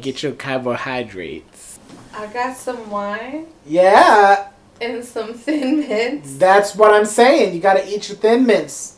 [0.00, 1.78] Get your carbohydrates.
[2.14, 4.48] I got some wine Yeah,
[4.80, 6.36] and some thin mints.
[6.36, 7.54] that's what I'm saying.
[7.54, 8.96] You gotta eat your thin mints.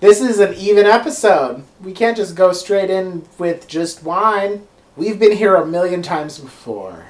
[0.00, 1.64] This is an even episode.
[1.82, 4.66] We can't just go straight in with just wine.
[4.96, 7.06] We've been here a million times before,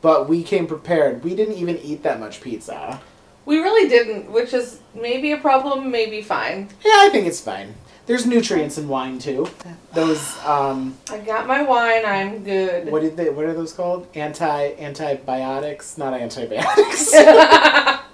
[0.00, 1.22] but we came prepared.
[1.24, 3.00] We didn't even eat that much pizza.
[3.44, 6.68] We really didn't, which is maybe a problem, maybe fine.
[6.84, 7.74] Yeah, I think it's fine.
[8.06, 9.48] There's nutrients in wine too.
[9.92, 12.90] Those um, I got my wine, I'm good.
[12.90, 13.30] what did they?
[13.30, 14.06] What are those called?
[14.14, 15.98] Anti antibiotics?
[15.98, 17.12] Not antibiotics.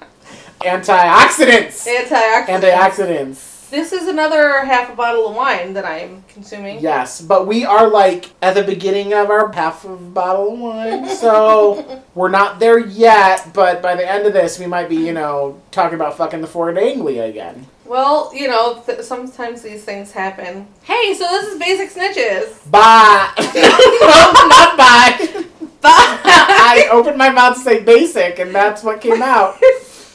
[0.61, 1.87] Antioxidants.
[1.87, 2.47] Antioxidants.
[2.47, 3.71] Antioxidants.
[3.73, 6.81] This is another half a bottle of wine that I'm consuming.
[6.81, 10.59] Yes, but we are like at the beginning of our half of a bottle of
[10.59, 13.51] wine, so we're not there yet.
[13.55, 16.47] But by the end of this, we might be, you know, talking about fucking the
[16.47, 17.67] Ford Anglia again.
[17.84, 20.69] Well, you know, th- sometimes these things happen.
[20.83, 22.70] Hey, so this is Basic Snitches.
[22.70, 23.30] Bye.
[23.38, 25.44] no, not bye.
[25.80, 26.20] Bye.
[26.25, 29.56] I opened my mouth to say basic, and that's what came out.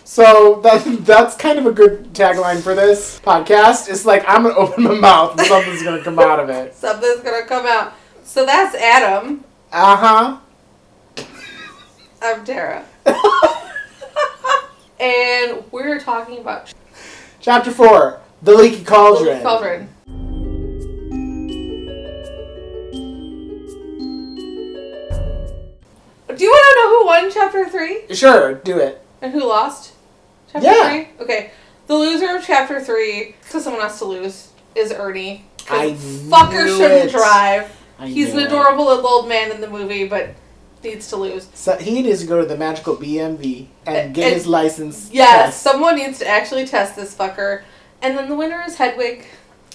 [0.05, 3.89] So that that's kind of a good tagline for this podcast.
[3.89, 6.73] It's like I'm gonna open my mouth and something's gonna come out of it.
[6.73, 7.93] Something's gonna come out.
[8.23, 9.43] So that's Adam.
[9.71, 10.39] Uh
[11.17, 11.25] huh.
[12.21, 12.85] I'm Tara.
[14.99, 16.73] and we're talking about
[17.48, 19.42] Chapter four: The Leaky Cauldron.
[19.42, 19.88] Cauldron.
[26.36, 29.02] Do you want to know who won chapter three Sure, do it.
[29.22, 29.94] and who lost?
[30.52, 30.90] Chapter Yeah.
[30.90, 31.08] three?
[31.22, 31.52] Okay.
[31.88, 35.45] The loser of chapter three, because someone has to lose, is Ernie.
[35.70, 35.92] I
[36.30, 37.12] fucker shouldn't it.
[37.12, 37.72] drive.
[37.98, 38.48] I He's an it.
[38.48, 40.31] adorable little old man in the movie, but
[40.89, 41.47] needs to lose.
[41.53, 45.09] So he needs to go to the magical BMV and get And- his license.
[45.12, 45.62] Yes, test.
[45.62, 47.62] someone needs to actually test this fucker.
[48.01, 49.25] And then the winner is Hedwig.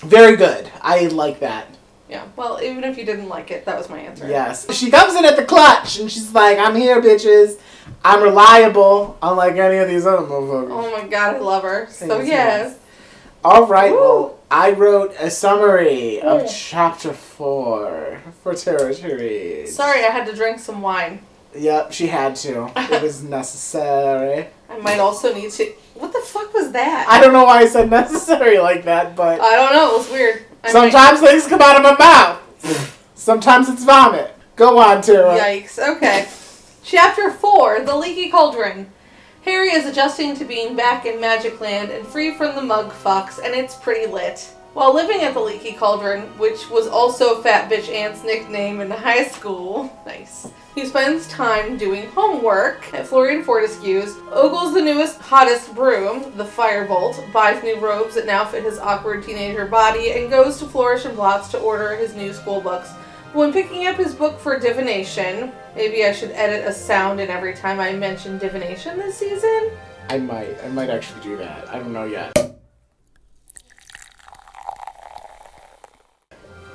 [0.00, 0.70] Very good.
[0.80, 1.66] I like that.
[2.08, 4.28] Yeah, well, even if you didn't like it, that was my answer.
[4.28, 4.70] Yes.
[4.74, 7.58] She comes in at the clutch and she's like, I'm here, bitches.
[8.04, 10.70] I'm reliable, unlike any of these other motherfuckers.
[10.70, 11.86] Oh my god, I love her.
[11.90, 12.78] So Thanks, yes.
[13.44, 13.98] All right, Woo.
[14.00, 19.66] well, I wrote a summary of chapter four for Territory.
[19.66, 21.22] Sorry, I had to drink some wine.
[21.56, 22.70] Yep, she had to.
[22.76, 24.48] It was necessary.
[24.68, 25.72] I might also need to.
[25.94, 27.06] What the fuck was that?
[27.08, 29.94] I don't know why I said necessary like that, but I don't know.
[29.94, 30.44] It was weird.
[30.62, 33.00] I sometimes things come out of my mouth.
[33.14, 34.34] Sometimes it's vomit.
[34.56, 35.38] Go on, might- Tara.
[35.38, 35.78] Yikes.
[35.96, 36.28] Okay.
[36.84, 38.90] Chapter 4 The Leaky Cauldron.
[39.42, 43.40] Harry is adjusting to being back in Magic Land and free from the mug fucks,
[43.44, 44.38] and it's pretty lit.
[44.72, 49.24] While living at the Leaky Cauldron, which was also Fat Bitch Aunt's nickname in high
[49.24, 50.48] school, nice.
[50.76, 57.32] He spends time doing homework at Florian Fortescue's, ogles the newest, hottest broom, the Firebolt,
[57.32, 61.16] buys new robes that now fit his awkward teenager body, and goes to Flourish and
[61.16, 62.90] Blotts to order his new school books.
[63.32, 67.54] When picking up his book for divination, maybe I should edit a sound in every
[67.54, 69.70] time I mention divination this season.
[70.10, 70.62] I might.
[70.62, 71.66] I might actually do that.
[71.70, 72.36] I don't know yet.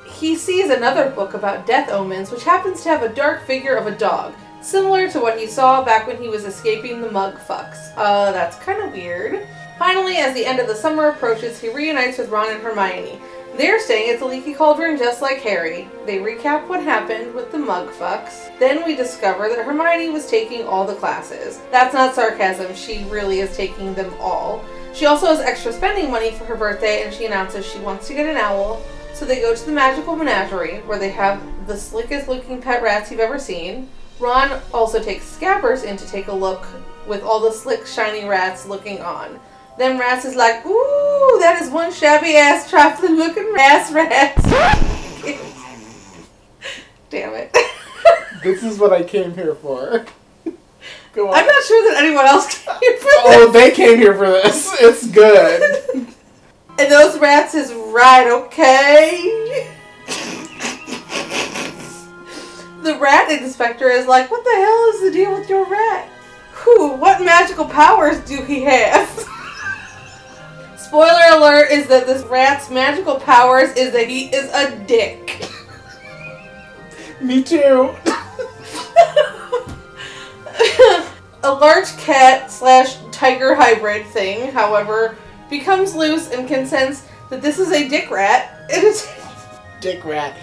[0.07, 3.85] He sees another book about death omens, which happens to have a dark figure of
[3.85, 7.93] a dog, similar to what he saw back when he was escaping the mug fucks.
[7.95, 9.47] Uh, that's kind of weird.
[9.77, 13.21] Finally, as the end of the summer approaches, he reunites with Ron and Hermione.
[13.57, 15.89] They're staying at the Leaky Cauldron just like Harry.
[16.05, 18.55] They recap what happened with the mug fucks.
[18.59, 21.59] Then we discover that Hermione was taking all the classes.
[21.71, 24.63] That's not sarcasm, she really is taking them all.
[24.93, 28.13] She also has extra spending money for her birthday and she announces she wants to
[28.13, 28.79] get an owl.
[29.15, 33.09] So they go to the magical menagerie where they have the slickest looking pet rats
[33.09, 33.89] you've ever seen.
[34.19, 36.67] Ron also takes Scabbers in to take a look
[37.07, 39.39] with all the slick, shiny rats looking on.
[39.77, 44.35] Then Rats is like, ooh, that is one shabby ass, trifling looking ass rat.
[47.09, 47.55] Damn it.
[48.43, 50.05] This is what I came here for.
[51.13, 51.33] Go on.
[51.33, 53.61] I'm not sure that anyone else came here for Oh, this.
[53.61, 54.71] they came here for this.
[54.79, 56.05] It's good.
[56.79, 59.67] And those rats is right, okay?
[62.83, 66.07] the rat inspector is like, what the hell is the deal with your rat?
[66.63, 69.09] Whew, what magical powers do he have?
[70.87, 75.45] Spoiler alert is that this rat's magical powers is that he is a dick.
[77.19, 77.93] Me too.
[81.43, 85.17] a large cat slash tiger hybrid thing, however,
[85.49, 88.53] becomes loose and can sense that this is a dick rat.
[88.69, 89.09] It is.
[89.81, 90.37] Dick Rat.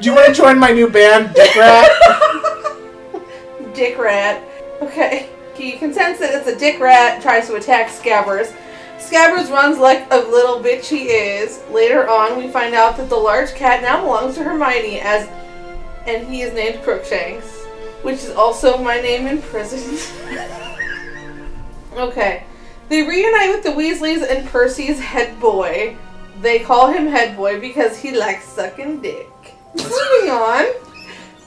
[0.00, 1.90] Do you want to join my new band, Dick Rat?
[3.74, 4.42] dick rat.
[4.80, 5.30] Okay.
[5.54, 8.54] He can sense that it's a dick rat, tries to attack Scabbers.
[8.98, 11.62] Scabbers runs like a little bitch he is.
[11.70, 15.28] Later on, we find out that the large cat now belongs to Hermione as
[16.06, 17.64] and he is named Crookshanks,
[18.02, 19.98] which is also my name in prison.
[21.94, 22.44] okay.
[22.88, 25.96] They reunite with the Weasleys and Percy's head boy.
[26.40, 29.28] They call him head boy because he likes sucking dick.
[29.74, 30.66] Moving on.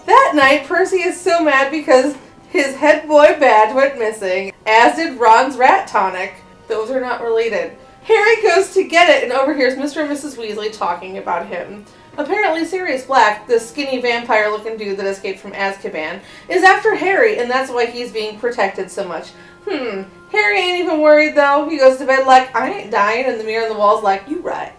[0.06, 2.16] That night, Percy is so mad because
[2.50, 6.34] his head boy badge went missing, as did Ron's rat tonic.
[6.70, 7.76] Those are not related.
[8.04, 10.02] Harry goes to get it and overhears Mr.
[10.02, 10.38] and Mrs.
[10.38, 11.86] Weasley talking about him.
[12.18, 17.40] Apparently, Sirius Black, the skinny vampire looking dude that escaped from Azkaban, is after Harry,
[17.40, 19.30] and that's why he's being protected so much.
[19.68, 20.04] Hmm.
[20.32, 21.68] Harry ain't even worried though.
[21.70, 24.28] He goes to bed like, I ain't dying, and the mirror on the wall's like,
[24.28, 24.74] You right.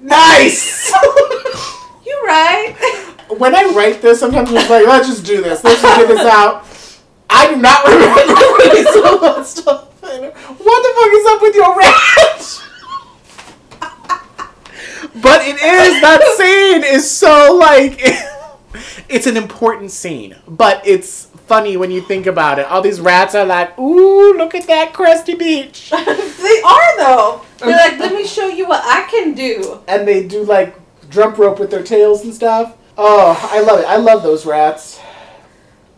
[0.00, 0.92] Nice!
[2.04, 2.74] You right.
[3.38, 5.62] when I write this, sometimes I'm like, let's just do this.
[5.62, 6.66] Let's just get this out.
[7.30, 9.91] I do not remember of that stuff.
[10.20, 12.58] What the fuck is up with your ranch?
[15.22, 18.00] but it is that scene is so like
[19.08, 22.66] it's an important scene, but it's funny when you think about it.
[22.66, 25.96] All these rats are like, "Ooh, look at that crusty beach," they
[26.62, 27.42] are though.
[27.58, 29.80] They're like, let me show you what I can do.
[29.86, 30.74] and they do like
[31.10, 32.76] jump rope with their tails and stuff.
[32.98, 33.86] Oh, I love it.
[33.86, 35.00] I love those rats.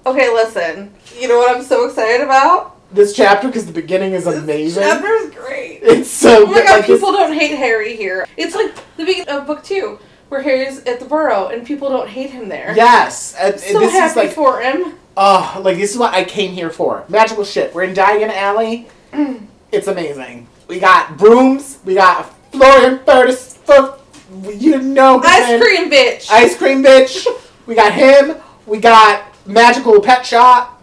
[0.06, 0.92] Okay, listen.
[1.18, 2.73] You know what I'm so excited about?
[2.94, 4.82] This chapter because the beginning is amazing.
[4.82, 5.80] This chapter is great.
[5.82, 6.64] It's so Oh my good.
[6.66, 8.26] god, Like, this- people don't hate Harry here.
[8.36, 9.98] It's like the beginning of book two,
[10.28, 12.72] where Harry's at the burrow and people don't hate him there.
[12.76, 14.94] yes, and, and So this happy is like for him.
[15.16, 17.04] oh, like this is what I came here for.
[17.08, 17.74] Magical shit.
[17.74, 18.88] We're in Diagon Alley.
[19.72, 20.46] It's amazing.
[20.68, 21.78] We got brooms.
[21.84, 23.56] We got Florian Furtis.
[23.66, 26.30] Fu- You know, Ice cream bitch.
[26.30, 27.26] ice cream bitch.
[27.66, 28.36] we got him.
[28.66, 30.73] We got Magical Pet Shop.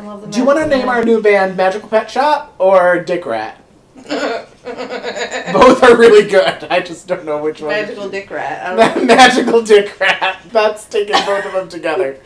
[0.00, 3.02] Fucking love the Do you want to name our new band Magical Pet Shop or
[3.02, 3.56] Dick Rat?
[3.94, 6.64] Both are really good.
[6.64, 7.70] I just don't know which one.
[7.70, 8.66] Magical dick rat.
[8.66, 9.14] I don't know.
[9.14, 10.40] Magical Dick Rat.
[10.52, 12.18] That's taking both of them together.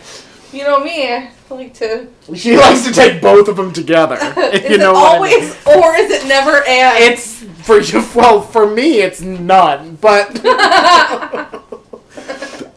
[0.52, 2.06] You know me, I like to.
[2.34, 4.16] She likes to take both of them together.
[4.36, 5.42] Is you know it what I mean.
[5.42, 7.02] always or is it never and?
[7.02, 8.04] It's for you.
[8.14, 9.96] Well, for me, it's none.
[9.96, 10.40] But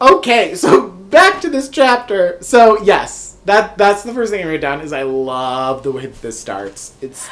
[0.00, 2.38] okay, so back to this chapter.
[2.40, 4.80] So yes, that that's the first thing I wrote down.
[4.80, 6.94] Is I love the way that this starts.
[7.00, 7.28] It's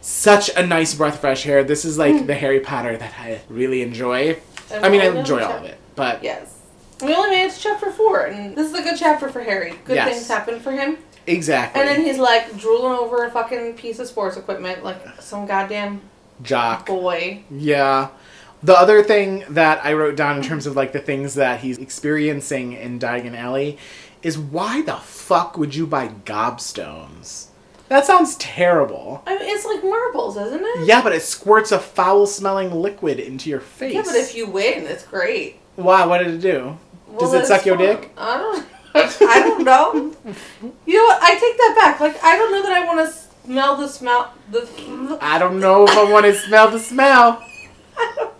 [0.00, 1.62] such a nice breath of fresh air.
[1.64, 2.26] This is like hmm.
[2.26, 4.38] the Harry Potter that I really enjoy.
[4.70, 6.54] And I mean, I enjoy all of it, but Yes.
[7.02, 9.74] We only made it to chapter four, and this is a good chapter for Harry.
[9.84, 10.08] Good Yes.
[10.08, 10.98] things happen for him.
[11.26, 11.80] exactly.
[11.80, 16.00] And then he's like drooling over a fucking piece of sports equipment like some goddamn
[16.42, 16.86] Jock.
[16.86, 17.42] boy.
[17.50, 18.08] Yeah.
[18.62, 21.78] The other thing that I wrote down in terms of like the things that he's
[21.78, 23.78] experiencing in Diagon Alley
[24.22, 24.96] is why the
[25.28, 27.48] fuck would you buy gobstones?
[27.90, 29.22] That sounds terrible.
[29.26, 30.86] I mean, it's like marbles, isn't it?
[30.86, 33.94] Yeah, but it squirts a foul smelling liquid into your face.
[33.94, 35.60] Yeah, but if you win, it's great.
[35.76, 36.06] Why?
[36.06, 36.78] What did it do?
[37.18, 37.86] Does it suck your fun.
[37.86, 38.10] dick?
[38.16, 38.66] I don't.
[38.94, 39.92] I don't know.
[40.86, 41.22] You know what?
[41.22, 42.00] I take that back.
[42.00, 43.14] Like I don't know that I want to
[43.44, 45.18] smell the smell the.
[45.20, 47.44] I don't know if I want to smell the smell.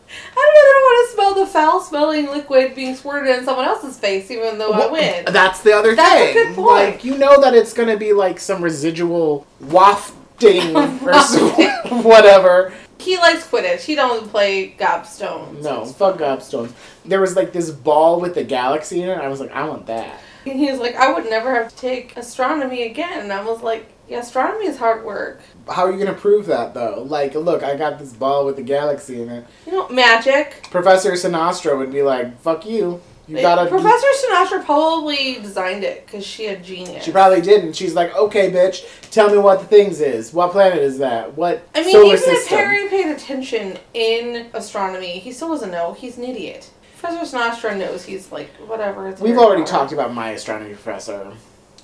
[0.48, 2.94] I don't, I don't know that I want to smell the foul smelling liquid being
[2.96, 5.24] squirted in someone else's face, even though I win.
[5.32, 6.34] That's the other That's a thing.
[6.34, 6.66] good point.
[6.68, 10.76] Like you know that it's gonna be like some residual wafting
[11.06, 11.48] or so-
[12.02, 12.72] whatever.
[13.00, 13.82] He likes Quidditch.
[13.82, 15.62] He don't play gobstones.
[15.62, 16.72] No, fuck gobstones.
[17.04, 19.12] There was like this ball with the galaxy in it.
[19.12, 20.20] and I was like, I want that.
[20.46, 23.20] And he was like, I would never have to take astronomy again.
[23.20, 25.40] And I was like, yeah, astronomy is hard work.
[25.68, 27.04] How are you gonna prove that though?
[27.06, 29.46] Like, look, I got this ball with the galaxy in it.
[29.66, 30.66] You know, magic.
[30.70, 33.00] Professor Sinistra would be like, "Fuck you.
[33.26, 37.04] You gotta." Professor Sinatra probably designed it because she a genius.
[37.04, 37.74] She probably didn't.
[37.74, 40.32] She's like, "Okay, bitch, tell me what the things is.
[40.32, 41.36] What planet is that?
[41.36, 42.00] What solar system?
[42.00, 45.92] I mean, even if system?" Harry paid attention in astronomy, he still doesn't know.
[45.92, 46.70] He's an idiot.
[46.98, 49.08] Professor Sinatra knows he's like, whatever.
[49.08, 51.32] It's We've already talked about my astronomy professor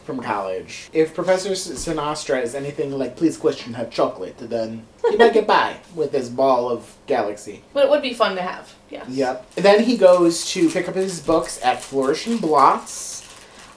[0.04, 0.88] from college.
[0.92, 5.46] If Professor S- Sinistra is anything like, please question her chocolate, then he might get
[5.46, 7.62] by with this ball of galaxy.
[7.72, 8.74] But it would be fun to have.
[8.90, 9.08] Yes.
[9.08, 9.54] Yep.
[9.56, 13.13] Then he goes to pick up his books at Flourish and Blotts.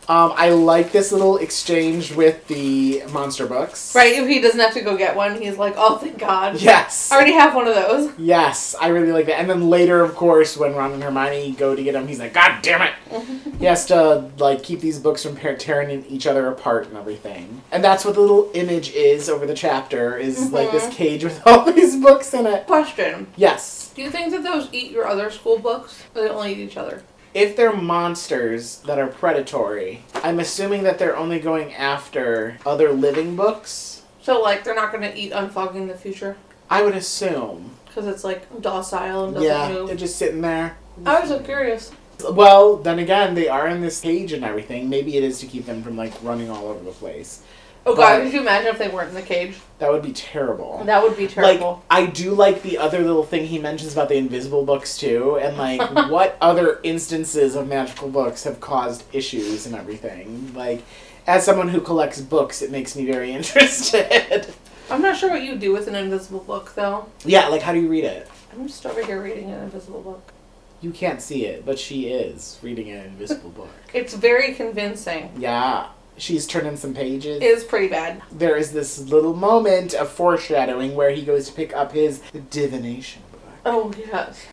[0.09, 3.93] Um, I like this little exchange with the monster books.
[3.93, 6.61] Right, if he doesn't have to go get one, he's like, oh, thank God.
[6.61, 7.11] Yes.
[7.11, 8.17] I already have one of those.
[8.17, 9.37] Yes, I really like that.
[9.39, 12.33] And then later, of course, when Ron and Hermione go to get him, he's like,
[12.33, 12.93] God damn it!
[13.59, 17.61] he has to like keep these books from tearing each other apart and everything.
[17.71, 21.41] And that's what the little image is over the chapter is like this cage with
[21.45, 22.65] all these books in it.
[22.65, 23.27] Question.
[23.35, 23.91] Yes.
[23.93, 26.01] Do you think that those eat your other school books?
[26.15, 27.03] Or they only eat each other?
[27.37, 33.35] If they're monsters that are predatory, I'm assuming that they're only going after other living
[33.35, 34.01] books.
[34.23, 36.35] So, like, they're not going to eat Unfogging the Future?
[36.67, 37.75] I would assume.
[37.85, 39.87] Because it's, like, docile and doesn't Yeah, move?
[39.87, 40.77] they're just sitting there.
[41.05, 41.91] I was so curious.
[42.27, 44.89] Well, then again, they are in this cage and everything.
[44.89, 47.43] Maybe it is to keep them from like running all over the place.
[47.87, 49.55] Oh god, could you imagine if they weren't in the cage?
[49.79, 50.83] That would be terrible.
[50.83, 51.49] That would be terrible.
[51.49, 51.83] Like terrible.
[51.89, 55.57] I do like the other little thing he mentions about the invisible books too, and
[55.57, 55.79] like
[56.11, 60.53] what other instances of magical books have caused issues and everything.
[60.53, 60.83] Like,
[61.27, 64.53] as someone who collects books, it makes me very interested.
[64.89, 67.07] I'm not sure what you do with an invisible book though.
[67.23, 68.27] yeah, like how do you read it?
[68.51, 70.33] I'm just over here reading an invisible book.
[70.81, 73.69] You can't see it, but she is reading an invisible book.
[73.93, 75.31] It's very convincing.
[75.37, 75.87] Yeah,
[76.17, 77.41] she's turning some pages.
[77.41, 78.21] It is pretty bad.
[78.31, 82.19] there is this little moment of foreshadowing where he goes to pick up his
[82.49, 83.41] divination book.
[83.65, 84.47] Oh yes.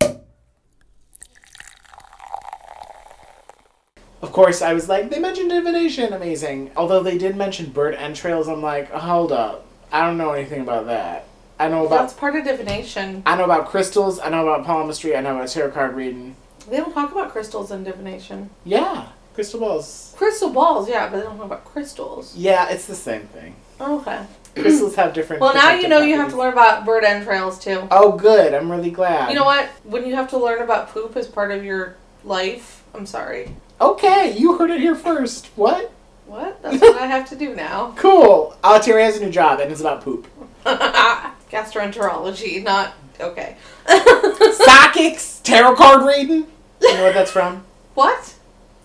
[4.23, 6.71] Of course, I was like, they mentioned divination, amazing.
[6.76, 10.87] Although they did mention bird entrails, I'm like, hold up, I don't know anything about
[10.87, 11.26] that.
[11.59, 13.23] I know about That's part of divination.
[13.26, 14.18] I know about crystals.
[14.18, 15.14] I know about palmistry.
[15.14, 16.37] I know about tarot card reading.
[16.68, 18.50] They don't talk about crystals in divination.
[18.64, 20.14] Yeah, crystal balls.
[20.16, 22.34] Crystal balls, yeah, but they don't talk about crystals.
[22.36, 23.56] Yeah, it's the same thing.
[23.80, 24.24] Okay.
[24.54, 25.42] Crystals have different.
[25.42, 27.88] Well, now you know you have to learn about bird entrails too.
[27.90, 28.54] Oh, good.
[28.54, 29.30] I'm really glad.
[29.30, 29.68] You know what?
[29.82, 33.56] When you have to learn about poop as part of your life, I'm sorry.
[33.80, 35.46] Okay, you heard it here first.
[35.56, 35.90] What?
[36.26, 36.62] What?
[36.62, 37.94] That's what I have to do now.
[37.96, 38.56] Cool.
[38.82, 40.28] Terry has a new job, and it's about poop.
[40.64, 43.56] Gastroenterology, not okay.
[44.52, 46.46] Psychics, tarot card reading.
[46.80, 47.64] You know what that's from?
[47.94, 48.33] what?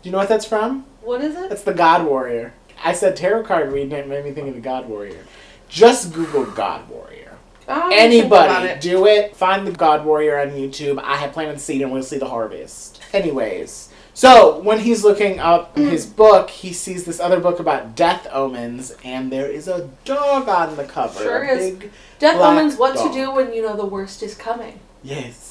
[0.01, 0.86] Do you know what that's from?
[1.01, 1.50] What is it?
[1.50, 2.53] That's the God Warrior.
[2.84, 3.91] I said tarot card reading.
[3.91, 5.25] It made me think of the God Warrior.
[5.68, 7.38] Just Google God Warrior.
[7.68, 8.82] Oh, Anybody, it.
[8.82, 9.36] do it.
[9.36, 11.00] Find the God Warrior on YouTube.
[11.03, 13.00] I have planted seed and we'll see the harvest.
[13.13, 15.89] Anyways, so when he's looking up Mm.
[15.91, 20.50] his book, he sees this other book about death omens, and there is a dog
[20.50, 21.20] on the cover.
[21.22, 21.77] Sure is.
[22.18, 23.12] Death omens what dog.
[23.12, 24.79] to do when you know the worst is coming.
[25.03, 25.49] yes.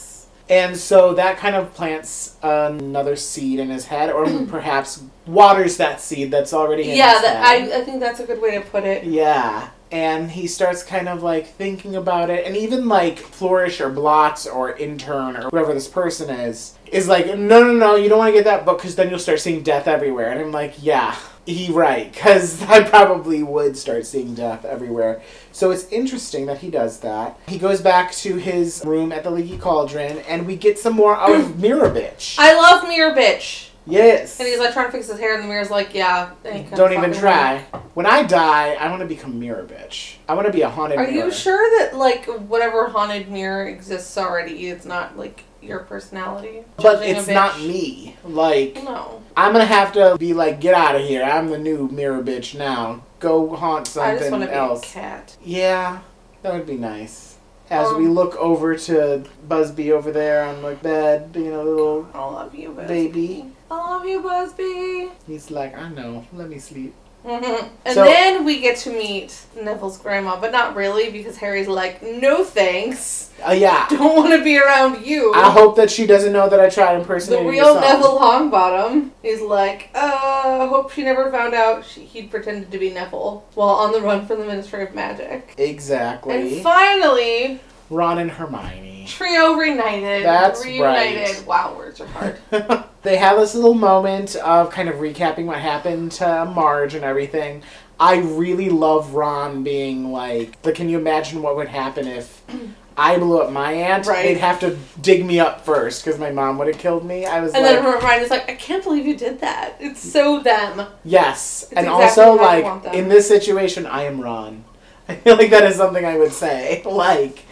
[0.51, 6.01] And so that kind of plants another seed in his head, or perhaps waters that
[6.01, 7.73] seed that's already in yeah, his that, head.
[7.73, 9.05] I, I think that's a good way to put it.
[9.05, 9.71] Yeah.
[9.91, 14.47] And he starts kind of like thinking about it, and even like Flourish or Blotts
[14.47, 18.29] or Intern or whoever this person is, is like, no, no, no, you don't want
[18.29, 20.31] to get that book because then you'll start seeing death everywhere.
[20.31, 21.17] And I'm like, yeah,
[21.49, 25.23] he right, because I probably would start seeing death everywhere.
[25.53, 27.39] So it's interesting that he does that.
[27.49, 31.17] He goes back to his room at the Leaky Cauldron, and we get some more
[31.17, 32.37] of Mirror Bitch.
[32.39, 33.71] I love Mirror Bitch.
[33.87, 34.39] yes.
[34.39, 36.33] And he's like trying to fix his hair, and the mirror's like, yeah.
[36.75, 37.61] Don't even try.
[37.95, 40.17] When I die, I want to become Mirror Bitch.
[40.29, 40.99] I want to be a haunted.
[40.99, 41.27] Are mirror.
[41.27, 44.69] you sure that like whatever haunted mirror exists already?
[44.69, 46.65] It's not like your personality.
[46.77, 48.17] But it's not me.
[48.25, 51.23] Like, No, I'm gonna have to be like, get out of here.
[51.23, 53.03] I'm the new mirror bitch now.
[53.21, 54.83] Go haunt something I just want to be else.
[54.83, 55.37] a cat.
[55.45, 56.01] Yeah,
[56.43, 57.37] that would be nice.
[57.71, 62.09] As Um, we look over to Busby over there on the bed, being a little
[62.15, 62.87] I love you, Busby.
[63.09, 63.45] baby.
[63.71, 65.11] I love you, Busby.
[65.27, 66.25] He's like, I know.
[66.33, 66.95] Let me sleep.
[67.25, 72.03] And So- then we get to meet Neville's grandma, but not really because Harry's like,
[72.03, 73.31] no thanks.
[73.47, 73.87] Uh, yeah.
[73.91, 75.33] Don't want to be around you.
[75.35, 78.01] I hope that she doesn't know that I tried impersonating real the song.
[78.01, 82.91] Neville Longbottom is like, uh, hope she never found out she, he'd pretended to be
[82.91, 85.55] Neville while on the run from the Ministry of Magic.
[85.59, 86.55] Exactly.
[86.55, 87.61] And finally,
[87.91, 88.98] Ron and Hermione.
[89.09, 90.25] Trio reunited.
[90.25, 91.37] That's reunited.
[91.37, 91.47] right.
[91.47, 92.39] Wow, words are hard.
[93.03, 97.63] they have this little moment of kind of recapping what happened to Marge and everything.
[98.01, 102.43] I really love Ron being like, but can you imagine what would happen if
[102.97, 104.07] I blew up my aunt?
[104.07, 104.23] Right.
[104.25, 107.27] They'd have to dig me up first because my mom would have killed me.
[107.27, 109.77] I was like, And like, then Hermione's like, I can't believe you did that.
[109.81, 110.87] It's so them.
[111.05, 111.65] yes.
[111.65, 114.65] It's and exactly also, like, in this situation, I am Ron.
[115.09, 116.83] I feel like that is something I would say.
[116.87, 117.45] Like,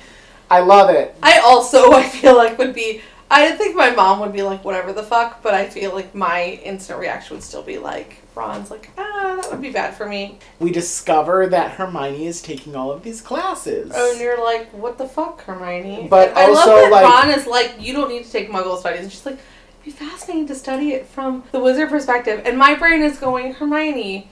[0.51, 1.15] I love it.
[1.23, 3.03] I also, I feel like would be.
[3.29, 6.61] I think my mom would be like, whatever the fuck, but I feel like my
[6.63, 10.39] instant reaction would still be like, Ron's like, ah, that would be bad for me.
[10.61, 13.91] We discover that Hermione is taking all of these classes.
[13.93, 16.07] Oh, and you're like, what the fuck, Hermione?
[16.09, 18.49] But And I also, love that like- Ron is like, you don't need to take
[18.49, 19.01] Muggle studies.
[19.01, 19.39] And she's like,
[19.83, 22.43] it'd be fascinating to study it from the wizard perspective.
[22.45, 24.31] And my brain is going, Hermione,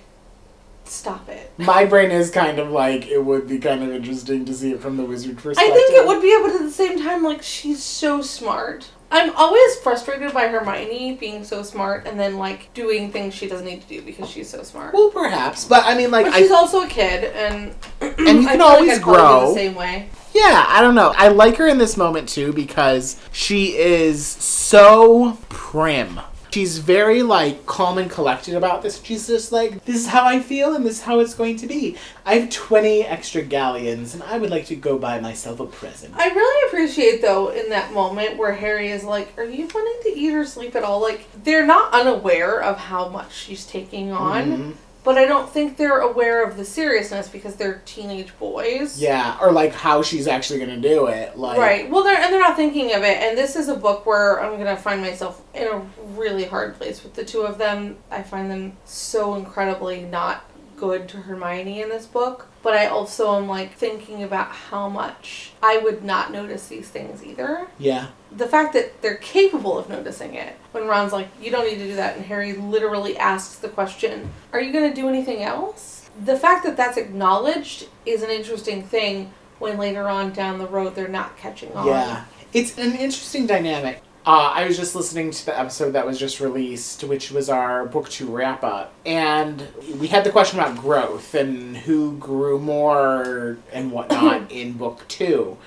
[0.84, 1.52] stop it.
[1.58, 4.80] My brain is kind of like it would be kind of interesting to see it
[4.80, 5.72] from the wizard perspective.
[5.72, 8.90] I think it would be, but at the same time, like she's so smart.
[9.10, 13.64] I'm always frustrated by Hermione being so smart and then like doing things she doesn't
[13.66, 14.92] need to do because she's so smart.
[14.92, 18.48] Well, perhaps, but I mean, like, but she's I also a kid, and And you
[18.48, 19.48] can always like grow.
[19.48, 20.08] the same way.
[20.32, 21.12] yeah, I don't know.
[21.16, 26.18] I like her in this moment too because she is so prim.
[26.54, 29.02] She's very like calm and collected about this.
[29.02, 31.66] She's just like, this is how I feel and this is how it's going to
[31.66, 31.96] be.
[32.24, 36.14] I have 20 extra galleons and I would like to go buy myself a present.
[36.16, 40.16] I really appreciate though in that moment where Harry is like, "Are you wanting to
[40.16, 44.44] eat or sleep at all?" Like they're not unaware of how much she's taking on,
[44.46, 44.72] Mhm.
[45.04, 49.00] But I don't think they're aware of the seriousness because they're teenage boys.
[49.00, 51.36] Yeah, or like how she's actually going to do it.
[51.36, 51.90] Like, Right.
[51.90, 53.18] Well, they're and they're not thinking of it.
[53.18, 55.82] And this is a book where I'm gonna find myself in a
[56.16, 57.98] really hard place with the two of them.
[58.10, 60.44] I find them so incredibly not
[60.76, 62.48] good to Hermione in this book.
[62.62, 67.22] But I also am like thinking about how much I would not notice these things
[67.22, 67.68] either.
[67.78, 68.08] Yeah.
[68.32, 70.56] The fact that they're capable of noticing it.
[70.72, 74.32] When Ron's like, "You don't need to do that," and Harry literally asks the question,
[74.52, 79.32] "Are you gonna do anything else?" The fact that that's acknowledged is an interesting thing.
[79.58, 81.86] When later on down the road they're not catching on.
[81.86, 82.24] Yeah.
[82.52, 84.00] It's an interesting dynamic.
[84.26, 87.84] Uh, I was just listening to the episode that was just released, which was our
[87.84, 89.62] book two wrap up, and
[90.00, 95.58] we had the question about growth and who grew more and whatnot in book two.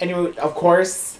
[0.00, 1.18] And you- of course,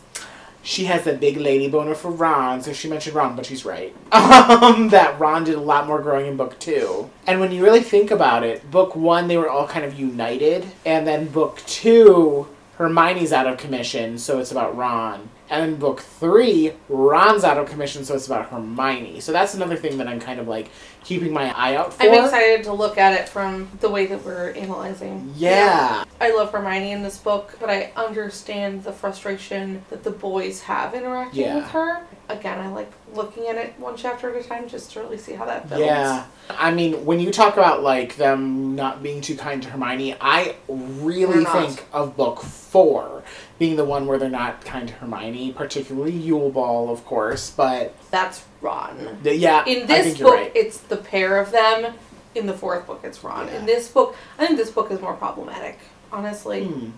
[0.63, 3.95] she has a big lady boner for Ron, so she mentioned Ron, but she's right.
[4.13, 7.11] Um, that Ron did a lot more growing in book two.
[7.27, 10.67] And when you really think about it, book one, they were all kind of united,
[10.87, 15.29] and then book two, Hermione's out of commission, so it's about Ron.
[15.51, 19.21] And in book three, Ron's out of commission, so it's about Hermione.
[19.21, 20.71] So that's another thing that I'm kind of like
[21.05, 22.03] keeping my eye out for.
[22.03, 25.33] I'm excited to look at it from the way that we're analyzing.
[25.37, 26.05] Yeah.
[26.21, 30.95] I love Hermione in this book, but I understand the frustration that the boys have
[30.95, 31.57] interacting Yeah.
[31.57, 32.03] with her.
[32.29, 35.33] Again, I like looking at it one chapter at a time just to really see
[35.33, 35.85] how that builds.
[35.87, 36.25] Yeah.
[36.51, 40.57] I mean, when you talk about like them not being too kind to Hermione, I
[40.69, 43.23] really think of book four
[43.59, 47.51] being the one where they're not kind to Hermione, particularly Yule Ball, of course.
[47.51, 49.19] But That's Ron.
[49.25, 50.53] yeah, In this book, right.
[50.55, 51.95] it's the pair of them.
[52.35, 53.49] In the fourth book, it's Ron.
[53.49, 53.59] Yeah.
[53.61, 55.79] In this book, I think this book is more problematic.
[56.13, 56.91] Honestly, Hmm.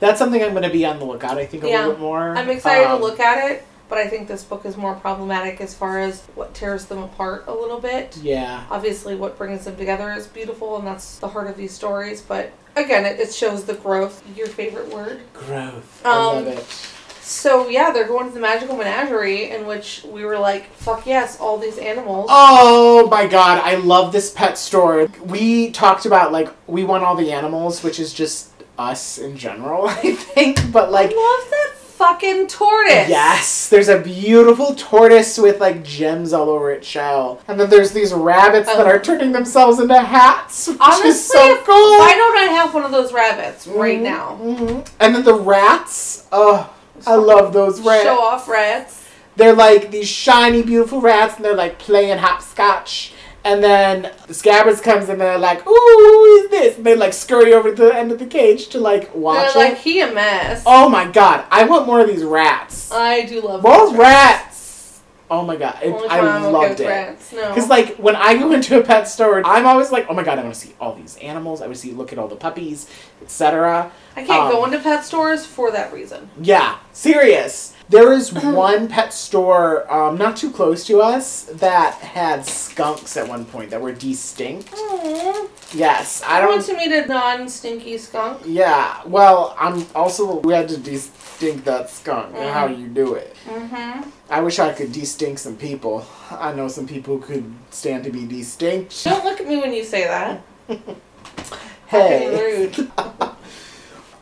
[0.00, 1.38] That's something I'm going to be on the lookout.
[1.38, 1.78] I think a Yeah.
[1.78, 2.36] little bit more.
[2.36, 5.60] I'm excited Um, to look at it, but I think this book is more problematic
[5.60, 8.16] as far as what tears them apart a little bit.
[8.20, 8.64] Yeah.
[8.70, 12.20] Obviously, what brings them together is beautiful, and that's the heart of these stories.
[12.20, 14.22] But again, it, it shows the growth.
[14.36, 15.20] Your favorite word.
[15.34, 16.02] Growth.
[16.04, 16.64] I Um, love it.
[17.24, 21.38] So yeah, they're going to the magical menagerie, in which we were like, "Fuck yes,
[21.40, 25.06] all these animals." Oh my god, I love this pet store.
[25.24, 29.86] We talked about like we want all the animals, which is just us in general,
[29.88, 30.72] I think.
[30.72, 31.70] But like I love that
[32.02, 33.08] fucking tortoise.
[33.08, 37.92] Yes, there's a beautiful tortoise with like gems all over its shell, and then there's
[37.92, 38.90] these rabbits that Oh.
[38.90, 41.98] are turning themselves into hats, which Honestly, is so cool.
[41.98, 44.38] why don't I have one of those rabbits right Mhm, now?
[44.42, 44.86] mhm.
[44.98, 46.24] And then the rats.
[46.32, 46.68] Oh,
[47.06, 48.02] I love those rats.
[48.04, 48.98] Show off rats.
[49.36, 53.12] They're like these shiny, beautiful rats, and they're like playing hopscotch.
[53.44, 57.12] And then the Scabbers comes and they're like, "Ooh, who is this?" And they like
[57.12, 59.68] scurry over to the end of the cage to like watch They're it.
[59.70, 60.62] like he a mess.
[60.64, 62.90] oh my god, I want more of these rats.
[62.92, 65.00] I do love More those rats.
[65.28, 66.86] Oh my god, it, Only I time I'm okay loved with it.
[66.88, 67.32] Rats.
[67.32, 67.48] No.
[67.48, 70.38] Because like when I go into a pet store, I'm always like, "Oh my god,
[70.38, 71.62] I want to see all these animals.
[71.62, 72.86] I want to see, look at all the puppies,
[73.22, 76.28] etc." I can't go um, into pet stores for that reason.
[76.40, 77.71] Yeah, serious.
[77.88, 83.28] There is one pet store um, not too close to us that had skunks at
[83.28, 84.70] one point that were distinct.
[84.72, 85.48] Aww.
[85.74, 86.50] Yes, I I don't.
[86.50, 88.42] Want to meet a non-stinky skunk.
[88.44, 93.34] Yeah, well, I'm also we had to distinct that skunk and how you do it.
[93.46, 94.08] Mm-hmm.
[94.30, 96.06] I wish I could distinct some people.
[96.30, 99.04] I know some people who could stand to be distinct.
[99.04, 100.42] Don't look at me when you say that.
[101.92, 102.66] Hey.
[102.72, 102.90] Rude.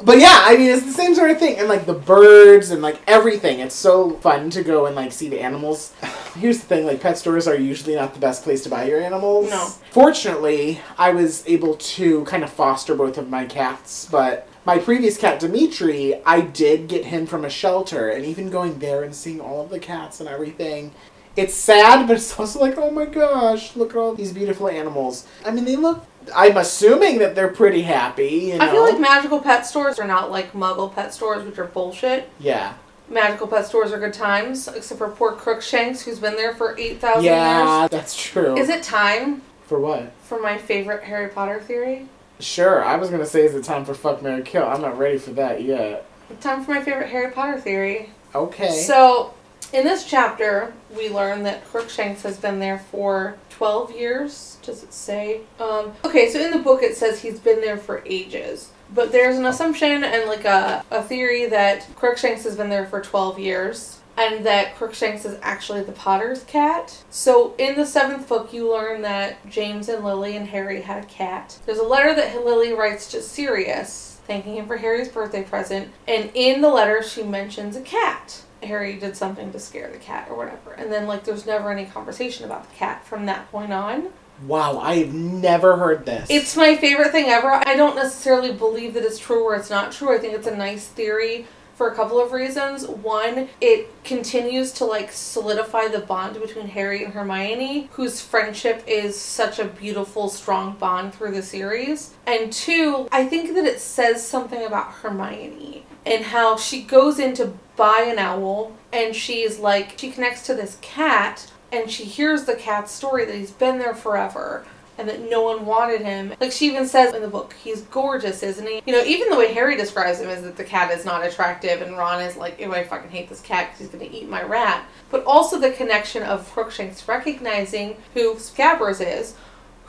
[0.02, 1.58] But yeah, I mean, it's the same sort of thing.
[1.58, 3.60] And like the birds and like everything.
[3.60, 5.92] It's so fun to go and like see the animals.
[6.36, 9.00] Here's the thing like, pet stores are usually not the best place to buy your
[9.00, 9.50] animals.
[9.50, 9.66] No.
[9.90, 14.46] Fortunately, I was able to kind of foster both of my cats, but.
[14.66, 19.02] My previous cat, Dimitri, I did get him from a shelter, and even going there
[19.02, 20.92] and seeing all of the cats and everything,
[21.34, 25.26] it's sad, but it's also like, oh my gosh, look at all these beautiful animals.
[25.44, 26.04] I mean, they look.
[26.34, 28.28] I'm assuming that they're pretty happy.
[28.28, 28.64] You know?
[28.64, 32.28] I feel like magical pet stores are not like Muggle pet stores, which are bullshit.
[32.38, 32.74] Yeah.
[33.08, 37.00] Magical pet stores are good times, except for poor Crookshanks, who's been there for eight
[37.00, 38.56] thousand Yeah, that's true.
[38.56, 40.12] Is it time For what?
[40.22, 42.06] for my favorite Harry Potter theory?
[42.38, 44.64] Sure, I was gonna say is it time for fuck Marry Kill.
[44.64, 46.06] I'm not ready for that yet.
[46.40, 48.10] Time for my favorite Harry Potter theory.
[48.34, 48.70] Okay.
[48.70, 49.34] So,
[49.72, 54.58] in this chapter, we learn that Crookshanks has been there for 12 years.
[54.62, 55.42] Does it say?
[55.58, 58.70] Um, okay, so in the book it says he's been there for ages.
[58.92, 63.00] But there's an assumption and like a, a theory that Crookshanks has been there for
[63.00, 64.00] 12 years.
[64.16, 67.02] and that Crookshanks is actually the Potter's cat.
[67.08, 71.06] So in the seventh book, you learn that James and Lily and Harry had a
[71.06, 71.58] cat.
[71.64, 76.30] There's a letter that Lily writes to Sirius, thanking him for Harry's birthday present, and
[76.34, 78.42] in the letter she mentions a cat.
[78.62, 80.72] Harry did something to scare the cat or whatever.
[80.72, 84.10] And then like there's never any conversation about the cat from that point on.
[84.46, 86.26] Wow, I've never heard this.
[86.30, 87.50] It's my favorite thing ever.
[87.50, 90.14] I don't necessarily believe that it's true or it's not true.
[90.14, 91.46] I think it's a nice theory
[91.80, 92.86] for a couple of reasons.
[92.86, 99.18] One, it continues to like solidify the bond between Harry and Hermione, whose friendship is
[99.18, 102.12] such a beautiful, strong bond through the series.
[102.26, 107.32] And two, I think that it says something about Hermione and how she goes in
[107.36, 112.44] to buy an owl and she's like, she connects to this cat and she hears
[112.44, 114.66] the cat's story that he's been there forever
[115.00, 116.32] and that no one wanted him.
[116.40, 118.82] Like she even says in the book, he's gorgeous, isn't he?
[118.86, 121.82] You know, even the way Harry describes him is that the cat is not attractive,
[121.82, 124.42] and Ron is like, "Oh, I fucking hate this cat because he's gonna eat my
[124.42, 129.34] rat." But also the connection of Crookshanks recognizing who Scabbers is,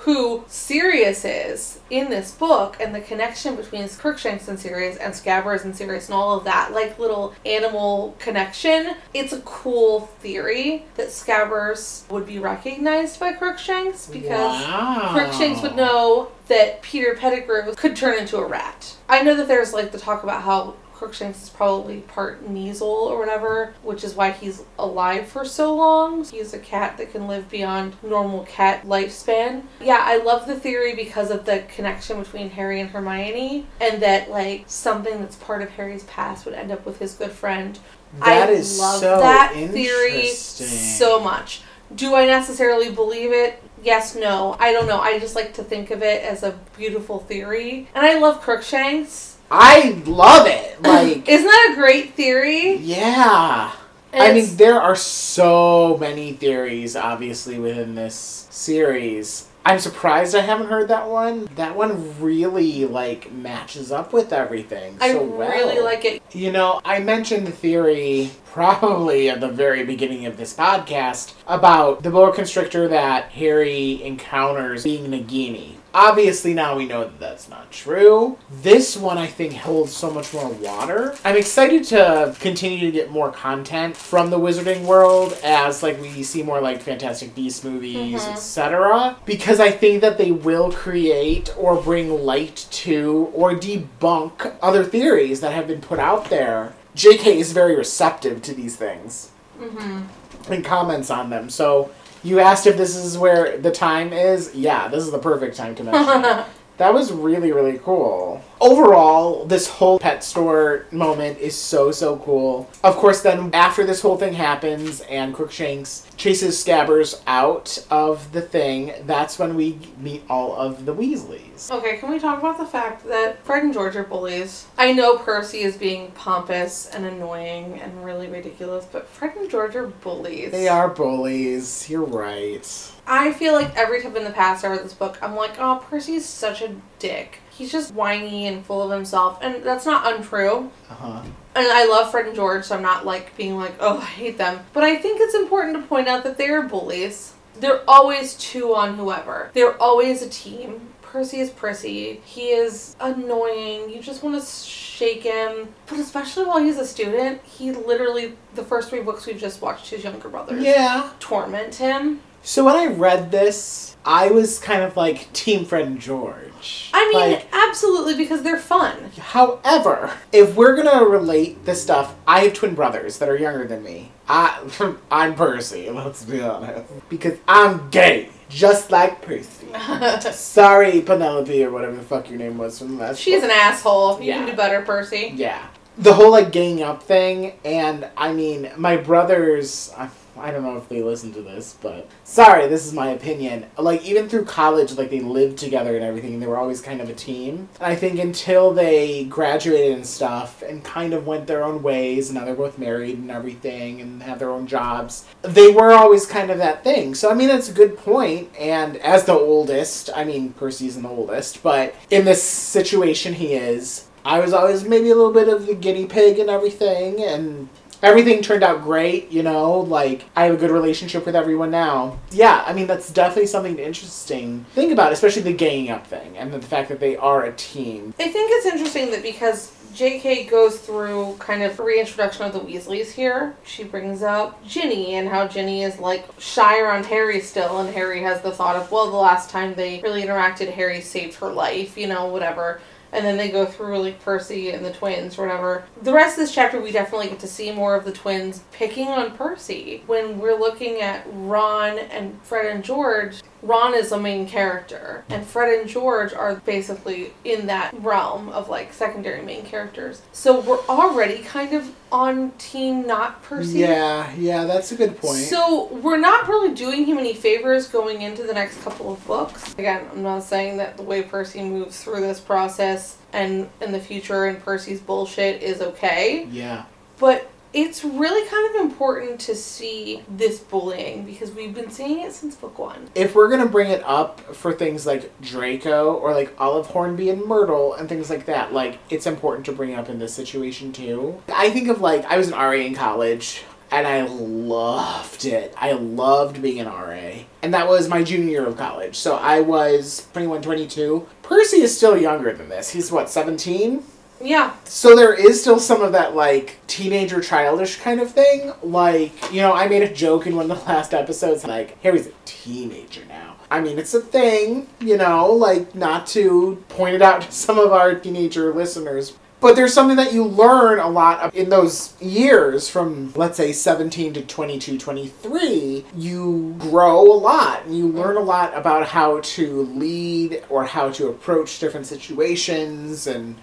[0.02, 5.64] who Sirius is in this book and the connection between Crookshanks and Sirius and Scabbers
[5.64, 8.96] and Sirius and all of that, like little animal connection.
[9.14, 15.10] It's a cool theory that Scabbers would be recognized by Crookshanks because wow.
[15.12, 18.96] Crookshanks would know that Peter Pettigrew could turn into a rat.
[19.08, 23.18] I know that there's like the talk about how Crookshanks is probably part Kneazle or
[23.18, 26.24] whatever, which is why he's alive for so long.
[26.24, 29.64] He's a cat that can live beyond normal cat lifespan.
[29.82, 34.30] Yeah, I love the theory because of the connection between Harry and Hermione, and that
[34.30, 37.80] like something that's part of Harry's past would end up with his good friend.
[38.20, 41.64] That I is love so that theory so much.
[41.96, 43.62] Do I necessarily believe it?
[43.82, 44.56] Yes, no.
[44.60, 45.00] I don't know.
[45.00, 47.88] I just like to think of it as a beautiful theory.
[47.96, 49.31] And I love Crookshanks.
[49.52, 50.82] I love it.
[50.82, 52.76] Like, Isn't that a great theory?
[52.78, 53.74] yeah.
[54.14, 59.48] And I mean, there are so many theories, obviously, within this series.
[59.64, 61.48] I'm surprised I haven't heard that one.
[61.56, 65.50] That one really like matches up with everything I so well.
[65.50, 66.22] really like it.
[66.34, 72.04] You know, I mentioned the theory probably at the very beginning of this podcast about
[72.04, 75.76] the boa constrictor that Harry encounters being Nagini.
[75.94, 78.38] Obviously, now we know that that's not true.
[78.50, 81.16] This one, I think, holds so much more water.
[81.26, 86.24] I'm excited to continue to get more content from the Wizarding world as, like, we
[86.24, 88.32] see more like Fantastic Beasts movies, Mhm.
[88.32, 89.18] etc.
[89.26, 95.42] Because I think that they will create or bring light to or debunk other theories
[95.42, 96.74] that have been put out there.
[96.96, 100.02] JK is very receptive to these things hmm
[100.50, 101.50] and comments on them.
[101.50, 101.92] So
[102.24, 104.54] you asked if this is where the time is.
[104.56, 106.46] Yeah, this is the perfect time to mention.
[106.78, 108.44] That was really, really cool.
[108.62, 112.70] Overall, this whole pet store moment is so, so cool.
[112.84, 118.42] Of course, then after this whole thing happens and Crookshanks chases Scabbers out of the
[118.44, 121.72] thing, that's when we meet all of the Weasleys.
[121.72, 124.68] okay, can we talk about the fact that Fred and George are bullies?
[124.78, 129.76] I know Percy is being pompous and annoying and really ridiculous, but Fred and George
[129.76, 130.52] are bullies.
[130.52, 131.90] They are bullies.
[131.90, 132.92] You're right.
[133.08, 135.84] I feel like every time in the past I read this book, I'm like, oh,
[135.90, 137.40] Percy's such a dick.
[137.62, 140.72] He's just whiny and full of himself, and that's not untrue.
[140.90, 141.22] Uh huh.
[141.54, 144.40] And I love Fred and George, so I'm not like being like, oh, I hate
[144.40, 144.62] them.
[144.74, 147.34] But I think it's important to point out that they are bullies.
[147.60, 149.52] They're always two on whoever.
[149.54, 150.88] They're always a team.
[151.04, 152.20] Percy is prissy.
[152.26, 153.92] He is annoying.
[153.92, 155.68] You just want to shake him.
[155.86, 159.92] But especially while he's a student, he literally, the first three books we've just watched,
[159.92, 161.12] his younger brothers Yeah.
[161.20, 162.22] torment him.
[162.42, 166.90] So when I read this, I was kind of like Team Fred and George.
[166.94, 169.12] I mean, Like, absolutely, because they're fun.
[169.18, 173.84] However, if we're gonna relate this stuff, I have twin brothers that are younger than
[173.84, 174.12] me.
[174.28, 174.62] I,
[175.12, 175.90] I'm Percy.
[175.90, 179.68] Let's be honest, because I'm gay, just like Percy.
[180.32, 183.20] Sorry, Penelope or whatever the fuck your name was from the last.
[183.20, 183.50] She's book.
[183.52, 184.20] an asshole.
[184.20, 184.38] You Yeah.
[184.40, 185.34] can do better, Percy.
[185.36, 185.68] Yeah.
[185.98, 190.78] The whole like gang up thing, and I mean, my brothers, I, I don't know
[190.78, 193.66] if they listen to this, but sorry, this is my opinion.
[193.78, 197.02] Like, even through college, like, they lived together and everything, and they were always kind
[197.02, 197.70] of a team.
[197.80, 202.30] And I think until they graduated and stuff, and kind of went their own ways,
[202.30, 206.26] and now they're both married and everything, and have their own jobs, they were always
[206.26, 207.16] kind of that thing.
[207.16, 208.50] So, I mean, that's a good point.
[208.60, 213.54] and as the oldest, I mean, Percy isn't the oldest, but in this situation he
[213.54, 217.70] is, I was always maybe a little bit of the guinea pig and everything, and
[218.02, 222.20] everything turned out great, you know, like I have a good relationship with everyone now.
[222.32, 226.52] Yeah, I mean, that's definitely something interesting think about, especially the ganging up thing, and
[226.52, 228.14] the fact that they are a team.
[228.20, 233.12] I think it's interesting that because JK goes through kind of reintroduction of the Weasleys
[233.12, 233.56] here.
[233.66, 238.22] She brings up Ginny and how Ginny is like shy around Harry still, and Harry
[238.22, 241.98] has the thought of, well, the last time they really interacted, Harry saved her life,
[241.98, 242.80] you know, whatever.
[243.14, 245.84] And then they go through like Percy and the twins or whatever.
[246.02, 249.10] The rest of this chapter, we definitely get to see more of the twins picking
[249.10, 250.04] on Percy.
[250.08, 255.46] When we're looking at Ron and Fred and George, Ron is the main character, and
[255.46, 260.22] Fred and George are basically in that realm of like secondary main characters.
[260.32, 263.80] So we're already kind of on team not Percy.
[263.80, 265.44] Yeah, yeah, that's a good point.
[265.44, 269.74] So we're not really doing him any favors going into the next couple of books.
[269.74, 274.00] Again, I'm not saying that the way Percy moves through this process and in the
[274.00, 276.86] future and Percy's bullshit is okay, yeah.
[277.20, 282.34] but it's really kind of important to see this bullying because we've been seeing it
[282.34, 283.10] since book one.
[283.16, 287.46] If we're gonna bring it up for things like Draco or like Olive Hornby and
[287.46, 291.42] Myrtle and things like that, like it's important to bring up in this situation too.
[291.54, 295.74] I think of like I was an RA in college and I loved it.
[295.78, 297.44] I loved being an RA.
[297.62, 299.18] And that was my junior year of college.
[299.18, 301.28] So I was 21, 22.
[301.44, 302.92] Percy is still younger than this.
[302.92, 304.04] He's what, 17?
[304.44, 308.74] Yeah, So there is still some of that like teenager childish kind of thing.
[308.82, 312.28] Like, you know, I made a joke in one of the last episodes like Harry's
[312.28, 313.56] a teenager now.
[313.70, 317.80] I mean, it's a thing, you know, like not to point it out to some
[317.80, 319.34] of our teenager listeners.
[319.62, 324.34] But there's something that you learn a lot in those years from, let's say, 17
[324.34, 326.04] to 22, 23.
[326.18, 327.86] You grow a lot.
[327.86, 333.28] And you learn a lot about how to lead or how to approach different situations
[333.28, 333.56] and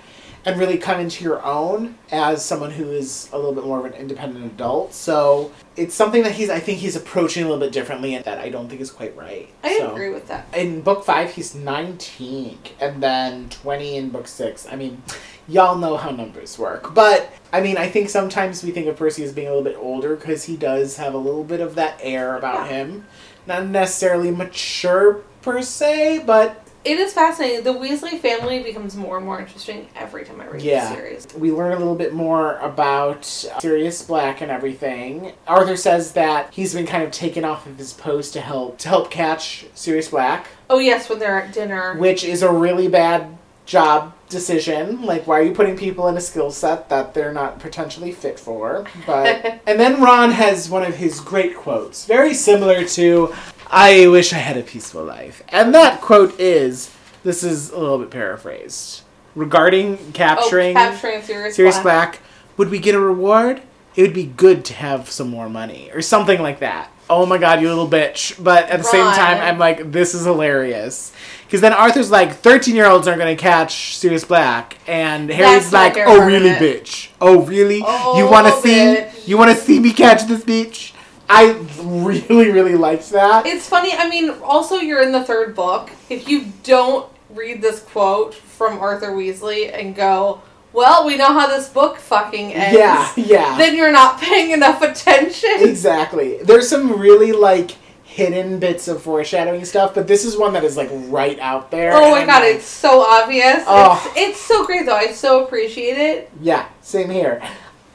[0.44, 3.84] and really come into your own as someone who is a little bit more of
[3.84, 4.94] an independent adult.
[4.94, 8.38] So it's something that he's I think he's approaching a little bit differently and that
[8.38, 9.48] I don't think is quite right.
[9.62, 10.46] I So- agree with that.
[10.56, 14.66] In book five he's nineteen and then twenty in book six.
[14.70, 15.02] I mean,
[15.48, 16.94] y'all know how numbers work.
[16.94, 19.76] But I mean I think sometimes we think of Percy as being a little bit
[19.78, 22.76] older because he does have a little bit of that air about Yeah.
[22.84, 23.06] him.
[23.46, 27.64] Not necessarily mature per se, but It is fascinating.
[27.64, 30.88] The Weasley family becomes more and more interesting every time I read Yeah.
[30.88, 31.26] the series.
[31.36, 35.32] we learn a little bit more about uh, Sirius Black and everything.
[35.46, 38.88] Arthur says that he's been kind of taken off of his post to help to
[38.88, 41.94] help catch Sirius Black, Oh yes, when they're at dinner.
[41.98, 43.36] which is a really bad
[43.66, 45.02] job decision.
[45.02, 48.38] Like why are you putting people in a skill set that they're not potentially fit
[48.38, 48.86] for?
[49.04, 53.34] But and then Ron has one of his great quotes, very similar to
[53.70, 55.42] I wish I had a peaceful life.
[55.48, 59.02] And that quote is this is a little bit paraphrased.
[59.34, 62.12] Regarding capturing oh, capturing Sirius, Sirius Black.
[62.12, 62.22] Black,
[62.56, 63.62] would we get a reward?
[63.94, 66.90] It would be good to have some more money or something like that.
[67.10, 68.42] Oh my god, you little bitch.
[68.42, 71.12] But at the same time, I'm like, this is hilarious.
[71.46, 74.76] Because then Arthur's like, 13 year olds aren't going to catch Sirius Black.
[74.86, 77.08] And Harry's That's like, oh really, bitch?
[77.20, 77.82] Oh really?
[77.84, 79.06] Oh, you want to see?
[79.26, 80.92] You want to see me catch this bitch?
[81.28, 83.46] I really, really liked that.
[83.46, 83.92] It's funny.
[83.92, 85.90] I mean, also you're in the third book.
[86.08, 90.40] If you don't read this quote from Arthur Weasley and go,
[90.72, 93.58] "Well, we know how this book fucking ends," yeah, yeah.
[93.58, 95.56] then you're not paying enough attention.
[95.58, 96.42] Exactly.
[96.42, 97.72] There's some really like
[98.04, 101.92] hidden bits of foreshadowing stuff, but this is one that is like right out there.
[101.92, 103.62] Oh my god, like, it's so obvious.
[103.66, 104.02] Oh.
[104.16, 104.96] It's, it's so great though.
[104.96, 106.30] I so appreciate it.
[106.40, 107.42] yeah, same here.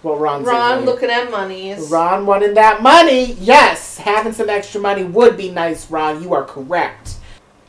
[0.03, 0.43] Well, Ron.
[0.43, 1.89] Ron looking at monies.
[1.89, 3.33] Ron wanted that money.
[3.39, 5.89] Yes, having some extra money would be nice.
[5.89, 7.15] Ron, you are correct.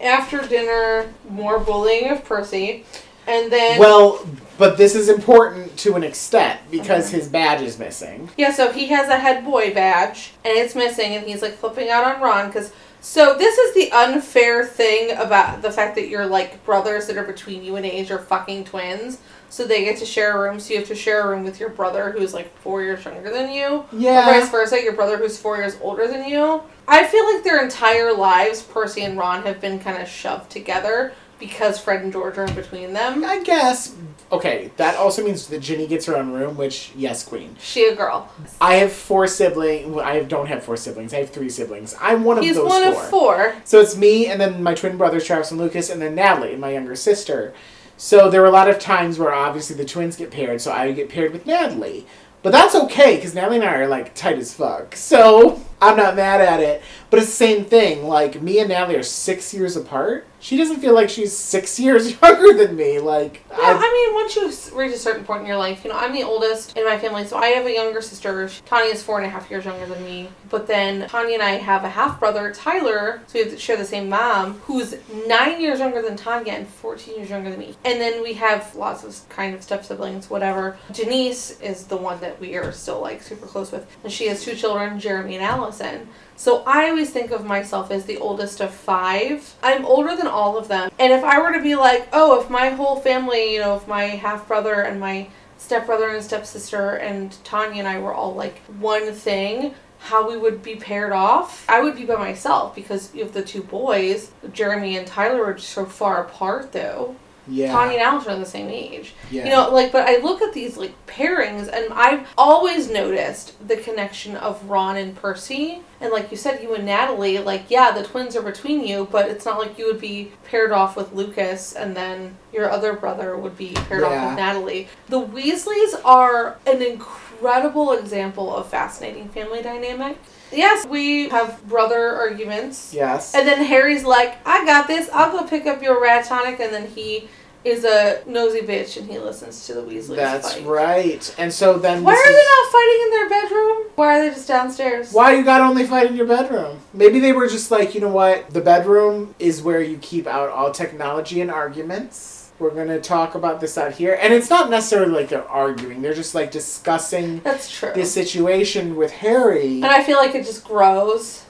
[0.01, 2.85] After dinner, more bullying of Percy,
[3.27, 4.27] and then Well,
[4.59, 7.17] but this is important to an extent because Mm-hmm.
[7.17, 8.29] his badge is missing.
[8.37, 11.89] Yeah, so he has a head boy badge and it's missing, and he's like flipping
[11.89, 12.73] out on Ron because.
[13.01, 17.25] So this is the unfair thing about the fact that your like brothers that are
[17.25, 19.19] between you in age are fucking twins.
[19.55, 21.61] So they get to share a room, so you have to share a room with
[21.61, 23.67] your brother who's like four years younger than you.
[23.67, 24.25] Or Yeah.
[24.25, 26.61] vice versa, your brother who's four years older than you.
[26.89, 31.13] I feel like their entire lives, Percy and Ron have been kind of shoved together
[31.39, 33.25] because Fred and George are in between them.
[33.25, 33.95] I guess.
[34.33, 37.55] Okay, that also means that Ginny gets her own room, which yes, queen.
[37.61, 38.29] She a girl.
[38.61, 39.87] I have four siblings.
[39.87, 41.15] Well, I don't have four siblings.
[41.15, 41.95] I have three siblings.
[42.01, 43.03] I'm one of He's those one four.
[43.05, 43.55] of four.
[43.63, 46.73] So it's me and then my twin brothers Travis and Lucas and then Natalie, my
[46.73, 47.55] younger sister.
[47.97, 50.87] So there were a lot of times where obviously the twins get paired, so I
[50.87, 52.07] would get paired with Natalie.
[52.43, 54.97] But that's okay because Natalie and I are like tight as fuck.
[54.97, 56.83] So I'm not mad at it.
[57.11, 58.09] But it's the same thing.
[58.09, 60.27] Like me and Natalie are six years apart.
[60.41, 62.99] She doesn't feel like she's six years younger than me.
[62.99, 65.91] Like Yeah, I, I mean, once you reach a certain point in your life, you
[65.91, 68.51] know, I'm the oldest in my family, so I have a younger sister.
[68.67, 70.29] Tanya is four and a half years younger than me.
[70.51, 73.85] But then Tanya and I have a half brother, Tyler, so we have- share the
[73.85, 74.95] same mom, who's
[75.27, 77.77] nine years younger than Tanya and 14 years younger than me.
[77.85, 80.77] And then we have lots of kind of step siblings, whatever.
[80.93, 84.43] Denise is the one that we are still like super close with, and she has
[84.43, 85.45] two children, Jeremy and
[85.81, 86.09] Allison.
[86.37, 89.55] So I always think of myself as the oldest of five.
[89.63, 90.91] I'm older than all of them.
[90.99, 93.87] And if I were to be like, oh, if my whole family, you know, if
[93.87, 98.59] my half brother and my stepbrother and stepsister and Tanya and I were all like
[98.79, 103.33] one thing, how we would be paired off, I would be by myself because have
[103.33, 104.33] the two boys.
[104.53, 107.17] Jeremy and Tyler are so far apart though.
[107.47, 109.15] Yeah, and Allison are the same age.
[109.31, 109.45] yeah.
[109.45, 113.77] You know, like, but I look at these like pairings, and I've always noticed the
[113.77, 115.81] connection of Ron and Percy.
[116.01, 119.29] And like you said, you and Natalie, like, yeah, the twins are between you, but
[119.29, 123.37] it's not like you would be paired off with Lucas, and then your other brother
[123.37, 124.89] would be paired off with Natalie.
[125.09, 130.19] The Weasleys are an incredible example of fascinating family dynamic.
[130.53, 132.93] Yes, we have brother arguments.
[132.95, 133.35] yes.
[133.35, 135.09] And then Harry's like, I got this.
[135.13, 136.61] I'll go pick up your rat tonic.
[136.61, 137.29] And then he
[137.65, 140.67] is a nosy bitch and he listens to the Weasleys That's fight.
[140.67, 141.35] right.
[141.39, 143.77] And so then Why are is- they not fighting in their bedroom?
[143.97, 145.13] Why are they just downstairs?
[145.13, 146.81] Why you gotta only fight in your bedroom?
[146.93, 148.51] Maybe they were just like, you know what?
[148.51, 152.34] The bedroom is where you keep out all technology and arguments.
[152.59, 154.17] We're gonna talk about this out here.
[154.21, 157.93] And it's not necessarily like they're arguing, they're just like discussing That's true.
[157.95, 159.77] this situation with Harry.
[159.77, 161.45] and I feel like it just grows.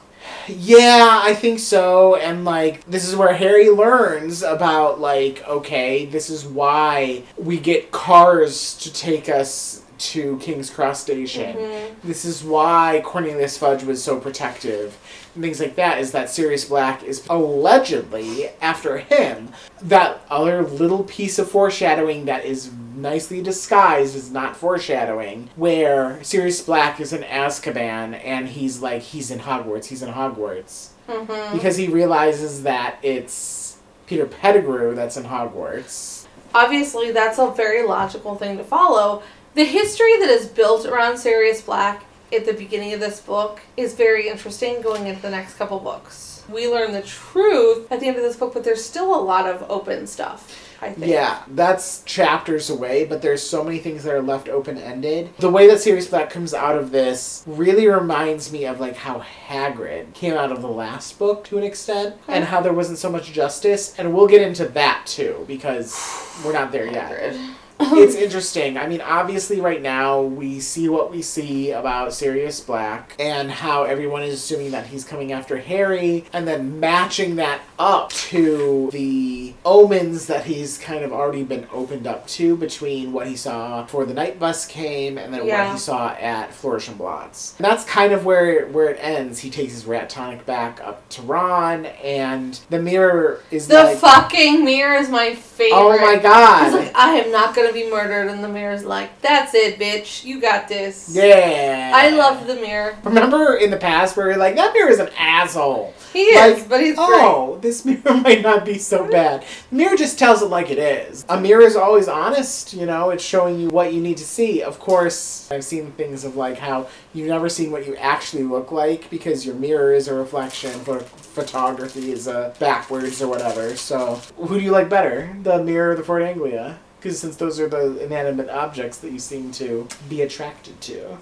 [0.48, 2.16] Yeah, I think so.
[2.16, 7.90] And like, this is where Harry learns about, like, okay, this is why we get
[7.92, 11.56] cars to take us to King's Cross Station.
[11.56, 11.80] Mhm.
[12.02, 14.96] This is why Cornelius Fudge was so protective.
[15.34, 19.48] And things like that is that Sirius Black is allegedly after him.
[19.82, 26.60] That other little piece of foreshadowing that is nicely disguised is not foreshadowing, where Sirius
[26.62, 30.88] Black is in Azkaban and he's like, he's in Hogwarts, he's in Hogwarts.
[31.08, 31.52] Mhm.
[31.52, 33.76] Because he realizes that it's
[34.06, 36.26] Peter Pettigrew that's in Hogwarts.
[36.54, 39.22] Obviously, that's a very logical thing to follow.
[39.54, 43.94] The history that is built around Sirius Black at the beginning of this book is
[43.94, 46.42] very interesting going into the next couple books.
[46.48, 49.46] We learn the truth at the end of this book, but there's still a lot
[49.46, 51.06] of open stuff, I think.
[51.06, 55.30] Yeah, that's chapters away, but there's so many things that are left open ended.
[55.38, 59.24] The way that Sirius Black comes out of this really reminds me of like how
[59.46, 63.08] Hagrid came out of the last book to an extent, and how there wasn't so
[63.08, 63.96] much justice.
[63.98, 65.96] And we'll get into that too because
[66.44, 67.12] we're not there yet.
[67.12, 67.54] Hagrid.
[67.92, 68.76] It's interesting.
[68.78, 73.84] I mean, obviously, right now we see what we see about Sirius Black and how
[73.84, 79.54] everyone is assuming that he's coming after Harry, and then matching that up to the
[79.64, 84.04] omens that he's kind of already been opened up to between what he saw before
[84.04, 85.64] the night bus came and then Yeah.
[85.66, 87.54] what he saw at Flourish and Blotts.
[87.58, 89.40] And that's kind of where where it ends.
[89.40, 93.98] He takes his rat tonic back up to Ron, and the mirror is The like,
[93.98, 95.76] fucking mirror is my favorite.
[95.78, 96.72] oh my god.
[96.72, 100.24] Like, I am not gonna be murdered, and the mirror's like, That's it, bitch.
[100.24, 101.10] You got this.
[101.12, 101.92] yeah.
[101.94, 102.96] I love the mirror.
[103.04, 105.92] Remember in the past where you're like, that mirror is an asshole.
[106.12, 107.20] He is, Like, but he's oh, great.
[107.22, 109.44] Oh, this mirror might not be so bad.
[109.70, 111.26] The mirror just tells it like it is.
[111.28, 114.62] A mirror is always honest, you know, it's showing you what you need to see.
[114.62, 118.70] Of course, I've seen things of like how you've never seen what you actually look
[118.72, 123.74] like because your mirror is a reflection, but photography is a backwards or whatever.
[123.76, 125.36] So, who do you like better?
[125.42, 126.78] The mirror or the Ford Anglia?
[127.04, 131.18] Because since those are the inanimate objects that you seem to be attracted to.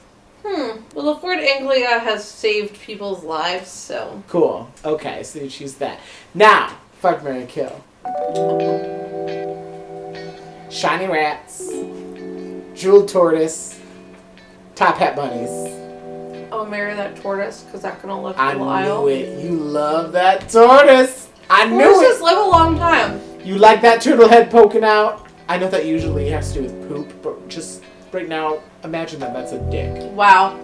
[0.47, 0.79] Hmm.
[0.95, 4.23] Well, the Ford Anglia has saved people's lives, so.
[4.29, 4.71] Cool.
[4.85, 5.99] Okay, so you choose that.
[6.35, 7.83] Now, fuck Marry Kill.
[10.71, 11.67] Shiny rats.
[12.81, 13.81] Jeweled tortoise.
[14.77, 15.51] Top hat bunnies.
[16.53, 19.03] I'll marry that tortoise because that can all live I a while.
[19.03, 19.43] knew it.
[19.45, 21.29] You love that tortoise.
[21.51, 22.23] I knew Tortoises it.
[22.23, 23.21] live a long time.
[23.45, 25.27] You like that turtle head poking out?
[25.53, 29.35] I know that usually has to do with poop, but just right now, imagine that
[29.35, 30.11] that's a dick.
[30.13, 30.59] Wow.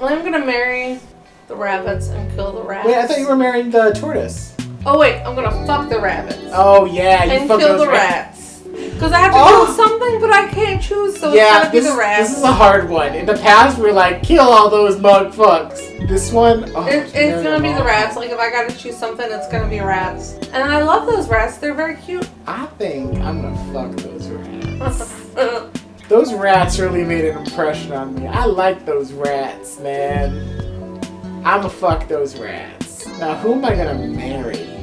[0.00, 0.98] Well, I'm gonna marry
[1.46, 2.84] the rabbits and kill the rats.
[2.84, 4.56] Wait, I thought you were marrying the tortoise.
[4.84, 7.92] Oh wait, I'm gonna fuck the rabbits Oh yeah, you and fuck kill those the
[7.92, 8.43] rats.
[8.76, 8.94] Rats.
[8.94, 9.64] Because I have to Oh.
[9.66, 12.28] kill something, but I can't choose, so it's gotta be the rats.
[12.30, 13.14] this is a hard one.
[13.14, 16.08] In the past, we're like, kill all those mug fucks.
[16.08, 18.16] This one, oh, It, it's gonna be the rats.
[18.16, 20.34] Like if I gotta choose something, it's gonna be rats.
[20.52, 21.56] And I love those rats.
[21.58, 22.28] They're very cute.
[22.46, 25.20] I think I'm gonna fuck those rats.
[26.06, 28.26] Those rats really made an impression on me.
[28.26, 31.00] I like those rats, man.
[31.46, 33.06] I'ma fuck those rats.
[33.18, 34.73] Now, who am I gonna marry?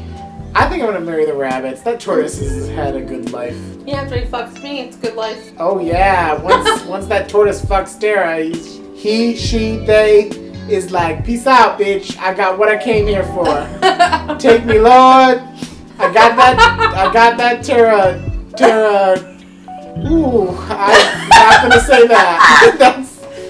[0.53, 1.81] I think I'm gonna marry the rabbits.
[1.81, 3.55] That tortoise has had a good life.
[3.85, 5.53] Yeah, after he fucks me, it's good life.
[5.57, 8.53] Oh yeah, once once that tortoise fucks Tara, he,
[8.95, 10.29] he, she, they
[10.69, 12.17] is like, peace out, bitch.
[12.17, 14.35] I got what I came here for.
[14.39, 15.41] Take me, Lord.
[15.97, 16.93] I got that.
[16.95, 18.21] I got that Tara.
[18.57, 19.19] Tara.
[20.09, 22.97] Ooh, I'm not gonna say that.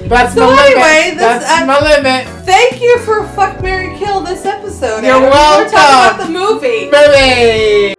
[0.09, 1.17] That's that's So my anyway, limit.
[1.17, 2.27] this- That's I- my limit.
[2.45, 5.03] Thank you for Fuck Marry Kill this episode.
[5.03, 5.23] You're Adam.
[5.23, 6.89] We're talking about the movie.
[6.89, 7.95] Baby.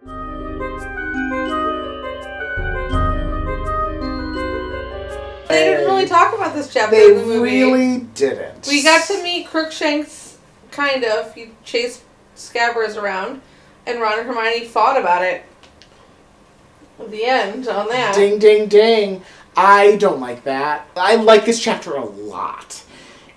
[5.49, 7.61] They didn't really talk about this chapter They in the movie.
[7.63, 8.65] really didn't.
[8.67, 10.37] We got to meet Crookshanks,
[10.71, 11.33] kind of.
[11.35, 12.01] He chased
[12.35, 13.41] Scabbers around,
[13.85, 15.43] and Ron and Hermione fought about it.
[17.07, 18.15] The end on that.
[18.15, 19.21] Ding, ding, ding.
[19.55, 20.87] I don't like that.
[20.95, 22.83] I like this chapter a lot.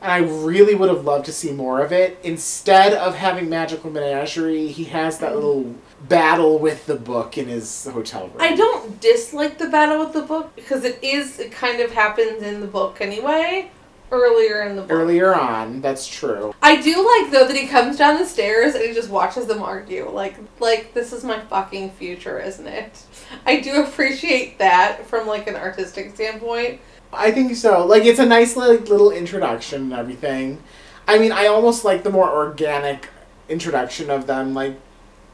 [0.03, 2.19] And I really would have loved to see more of it.
[2.23, 5.75] Instead of having Magical Menagerie, he has that little
[6.09, 8.37] battle with the book in his hotel room.
[8.39, 12.43] I don't dislike the battle with the book because it is it kind of happens
[12.43, 13.71] in the book anyway.
[14.11, 14.90] Earlier in the book.
[14.90, 16.54] Earlier on, that's true.
[16.62, 19.62] I do like though that he comes down the stairs and he just watches them
[19.62, 20.09] argue.
[20.11, 23.02] Like like this is my fucking future, isn't it?
[23.44, 26.80] I do appreciate that from like an artistic standpoint.
[27.12, 27.86] I think so.
[27.86, 30.62] Like, it's a nice like, little introduction and everything.
[31.09, 33.09] I mean, I almost like the more organic
[33.48, 34.78] introduction of them, like,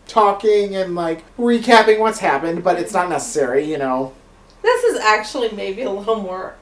[0.07, 4.13] talking and, like, recapping what's happened, but it's not necessary, you know,
[4.63, 6.55] This is actually maybe a little more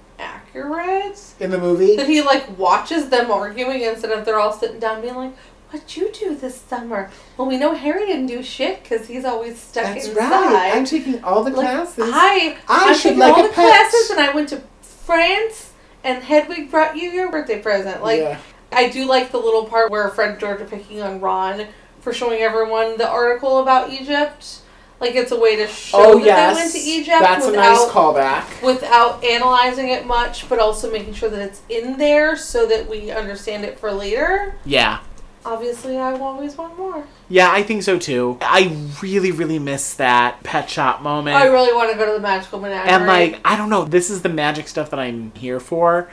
[0.54, 1.34] accurate.
[1.40, 1.96] in the movie.
[1.96, 5.36] That he like watches them arguing instead of they're all sitting down being like,
[5.70, 9.58] "What'd you do this summer?" Well, we know Harry didn't do shit because he's always
[9.58, 10.20] stuck That's inside.
[10.20, 10.72] right.
[10.74, 12.10] I'm taking all the like, classes.
[12.12, 13.54] I, I I'm should like all the pet.
[13.90, 15.72] classes, and I went to France,
[16.04, 18.02] and Hedwig brought you your birthday present.
[18.02, 18.38] Like, yeah.
[18.72, 21.66] I do like the little part where Fred and George are picking on Ron
[22.00, 24.60] for showing everyone the article about Egypt.
[25.00, 26.56] Like, it's a way to show Oh that yes.
[26.56, 28.62] they went to Egypt That's a without nice callback.
[28.62, 33.10] without analyzing it much, but also making sure that it's in there so that we
[33.10, 34.54] understand it for later.
[34.64, 35.00] Yeah.
[35.46, 37.02] Obviously, I will always want more.
[37.30, 38.36] Yeah, I think so too.
[38.42, 41.34] I really, really miss that pet shop moment.
[41.34, 42.90] I really want to go to the magical menagerie.
[42.90, 46.10] and like, I don't know, this is the magic stuff that I'm here for.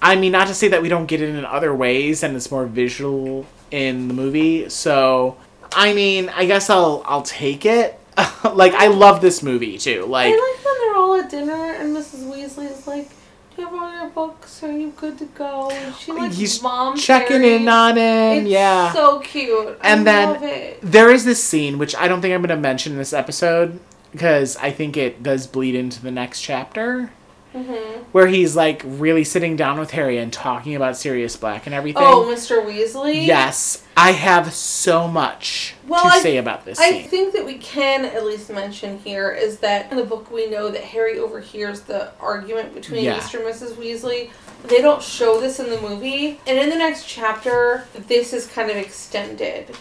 [0.00, 2.50] I mean, not to say that we don't get it in other ways and it's
[2.50, 4.70] more visual in the movie.
[4.70, 5.36] So,
[5.74, 7.98] I mean, I guess I'll I'll take it.
[8.54, 10.04] like, I love this movie too.
[10.06, 12.24] Like I Like, when they're all at dinner and Mrs.
[12.30, 14.62] Weasley's like, "Do you have all your books?
[14.62, 17.54] Are you good to go?" And she like he's mom checking Harry.
[17.56, 18.42] in on him.
[18.44, 18.92] It's yeah.
[18.92, 19.78] so cute.
[19.82, 20.78] And I then- love it.
[20.82, 23.80] There is this scene which I don't think I'm going to mention in this episode
[24.12, 27.12] because I think it does bleed into the next chapter
[27.54, 28.04] Mhm.
[28.12, 32.02] where he's like really sitting down with Harry and talking about Sirius Black and everything.
[32.04, 32.64] Oh, Mr.
[32.64, 33.26] Weasley.
[33.26, 37.08] Yes, I have so much Well, to I- say about this I scene.
[37.08, 40.70] think that we can at least mention here is that in the book we know
[40.70, 43.18] that Harry overhears the argument between Yeah.
[43.18, 43.34] Mr.
[43.34, 43.74] and Mrs.
[43.74, 44.30] Weasley.
[44.64, 48.70] They don't show this in the movie, and in the next chapter, this is kind
[48.70, 49.74] of extended,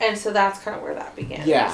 [0.00, 1.46] and so that's kind of where that begins.
[1.46, 1.72] Yeah.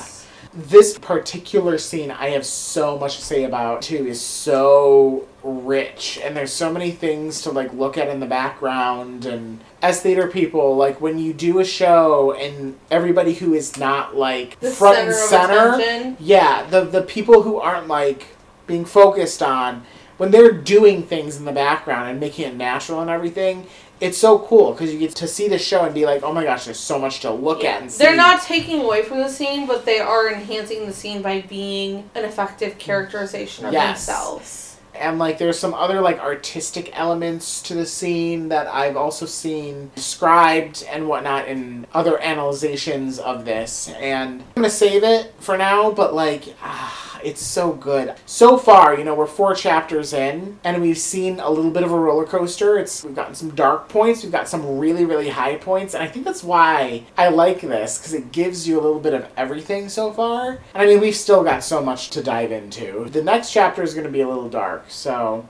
[0.57, 6.35] this particular scene I have so much to say about too is so rich and
[6.35, 10.75] there's so many things to like look at in the background and as theater people
[10.75, 15.11] like when you do a show and everybody who is not like The front center
[15.11, 16.17] and center attention.
[16.19, 18.29] yeah the the people who aren't like
[18.67, 19.83] being focused on
[20.17, 23.67] when they're doing things in the background and making it natural and everything
[24.01, 26.43] it's so cool because you get to see the show and be like oh my
[26.45, 29.29] gosh there's so much to look at and see They're not taking away from the
[29.29, 34.07] scene, but they are enhancing the scene by being an effective characterization of Yes.
[34.07, 34.74] themselves.
[34.95, 39.91] And like there's some other like artistic elements to the scene that I've also seen
[39.95, 43.89] described and whatnot in other analyzations of this.
[43.89, 48.15] And I'm gonna save it for now, but like ah, it's so good.
[48.27, 51.93] So far, you know, we're four chapters in, and we've seen a little bit of
[51.93, 52.79] a roller coaster.
[52.79, 56.07] It's we've gotten some dark points, we've got some really really high points, and I
[56.07, 59.89] think that's why I like this because it gives you a little bit of everything
[59.89, 60.59] so far.
[60.75, 63.09] And I mean, we've still got so much to dive into.
[63.11, 65.49] The next chapter is going to be a little dark, so.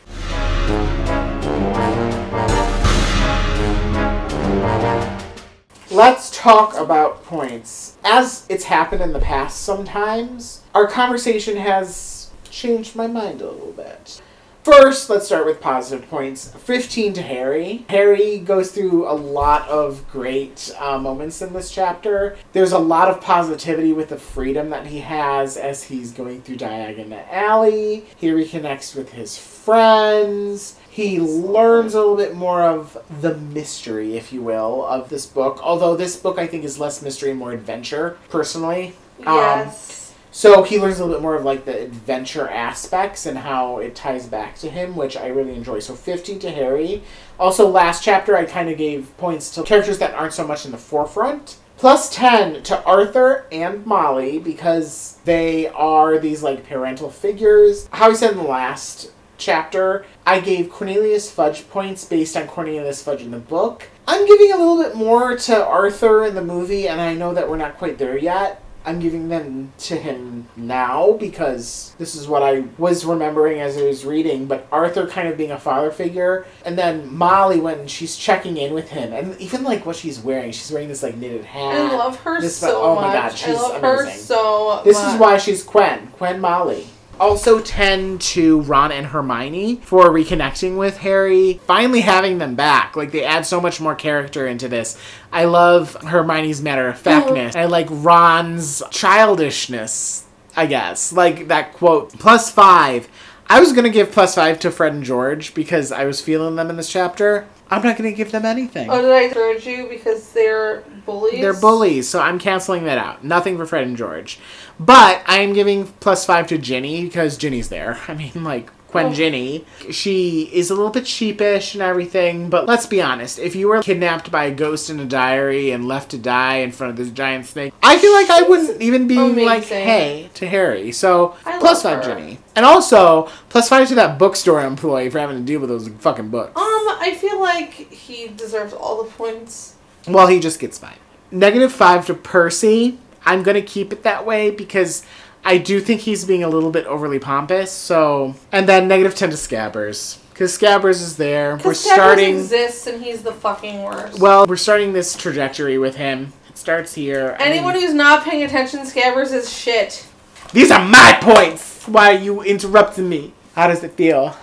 [5.95, 7.97] Let's talk about points.
[8.03, 13.71] As it's happened in the past sometimes, our conversation has changed my mind a little
[13.71, 14.21] bit.
[14.65, 16.51] First, let's start with positive points.
[16.51, 17.85] 15 to Harry.
[17.91, 22.37] Harry goes through a lot of great uh, moments in this chapter.
[22.53, 26.57] There's a lot of positivity with the freedom that he has as he's going through
[26.57, 28.07] Diagon Alley.
[28.17, 30.77] He reconnects with his friends.
[30.95, 35.59] He learns a little bit more of the mystery, if you will, of this book.
[35.61, 38.95] Although this book, I think, is less mystery and more adventure, personally.
[39.27, 40.15] Um, Yes.
[40.31, 43.97] So he learns a little bit more of like the adventure aspects and how it
[43.97, 45.81] ties back to him, which I really enjoy.
[45.81, 47.03] So 15 to Harry.
[47.41, 50.71] Also, last chapter, I kind of gave points to characters that aren't so much in
[50.71, 51.57] the forefront.
[51.77, 57.89] Plus 10 to Arthur and Molly because they are these like parental figures.
[57.91, 59.11] How I said in the last
[59.45, 63.89] chapter, I gave Cornelius Fudge points based on Cornelius Fudge in the book.
[64.09, 67.49] I'm giving a little bit more to Arthur in the movie, and I know that
[67.49, 68.61] we're not quite there yet.
[68.87, 73.83] I'm giving them to him now because this is what I was remembering as I
[73.85, 74.45] was reading.
[74.45, 78.75] But Arthur kind of being a father figure, and then Molly when she's checking in
[78.75, 81.75] with him, and even like what she's wearing, she's wearing this like knitted hat.
[81.75, 83.13] I love her This- so oh my much.
[83.15, 84.21] God, I she's love her amazing.
[84.21, 85.15] so This much.
[85.15, 86.87] is why she's Quen, Quen Molly.
[87.21, 92.97] Also 10 to Ron and Hermione for reconnecting with Harry, finally having them back.
[92.97, 94.99] Like they add so much more character into this.
[95.33, 97.57] I love Hermione's matter of factness.
[97.57, 100.25] I like Ron's childishness,
[100.57, 101.13] I guess.
[101.13, 103.09] Like that quote, plus 5.
[103.47, 106.57] I was going to give plus 5 to Fred and George because I was feeling
[106.57, 107.47] them in this chapter.
[107.71, 108.89] I'm not going to give them anything.
[108.91, 111.41] Oh, did I encourage you because they're bullies?
[111.41, 113.25] They're bullies, so I'm canceling that out.
[113.25, 114.39] Nothing for Fred and George.
[114.81, 117.99] But I am giving plus five to Ginny because Ginny's there.
[118.09, 119.13] I mean, like, Gwen Oh.
[119.13, 119.65] Ginny.
[119.91, 123.41] She is a little bit sheepish and everything, but let's be honest.
[123.41, 126.71] If you were kidnapped by a ghost in a diary and left to die in
[126.71, 130.47] front of this giant snake, I feel like I wouldn't even be like, hey, to
[130.47, 130.93] Harry.
[130.93, 132.15] So, I five, her.
[132.15, 132.39] Ginny.
[132.55, 136.29] And also, plus five to that bookstore employee for having to deal with those fucking
[136.29, 136.57] books.
[136.57, 136.63] Um,
[137.01, 139.75] I feel like he deserves all the points.
[140.07, 140.99] Well, he just gets five.
[141.31, 142.99] Negative five to Percy.
[143.25, 145.05] I'm gonna keep it that way because
[145.45, 147.71] I do think he's being a little bit overly pompous.
[147.73, 151.53] So, and then negative ten to Scabbers because Scabbers is there.
[151.53, 152.37] We're Because starting.
[152.37, 154.19] exists and he's the fucking worst.
[154.19, 156.33] Well, we're starting this trajectory with him.
[156.49, 157.37] It starts here.
[157.41, 160.07] I Anyone mean, who's not paying attention, Scabbers is shit.
[160.53, 161.87] these are my points.
[161.89, 163.33] Why are you interrupting me?
[163.55, 164.37] How does it feel?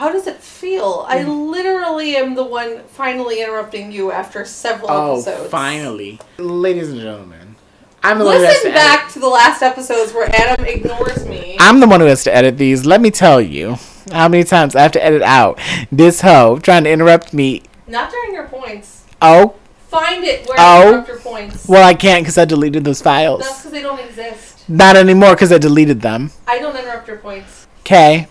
[0.00, 1.04] How does it feel?
[1.06, 1.50] I Mm.
[1.50, 5.50] literally am the one finally interrupting you after several Oh, episodes.
[5.50, 7.56] finally, ladies and gentlemen,
[8.02, 8.82] I'm the one who has Listen edit.
[8.82, 11.58] back to the last episodes where Adam ignores me.
[11.60, 12.86] I'm the one who has to edit these.
[12.86, 13.76] Let me tell you
[14.10, 15.58] how many times I have to edit out
[15.92, 17.62] this hoe trying to interrupt me.
[17.86, 19.02] Not during your points.
[19.20, 19.52] Oh,
[19.90, 20.82] Find it where Oh.
[20.82, 21.68] you interrupt your points.
[21.68, 23.40] well, I can't because I deleted those files.
[23.42, 24.60] That's because they don't exist.
[24.66, 26.30] Not anymore because I deleted them.
[26.48, 27.66] I don't interrupt your points.
[27.80, 28.28] Okay.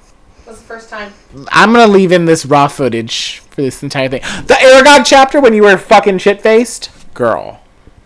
[0.50, 1.14] That's the first time.
[1.52, 4.22] I'm gonna leave in this raw footage for this entire thing.
[4.22, 6.90] The Aragog chapter when you were fucking shit faced?
[7.14, 7.62] Girl,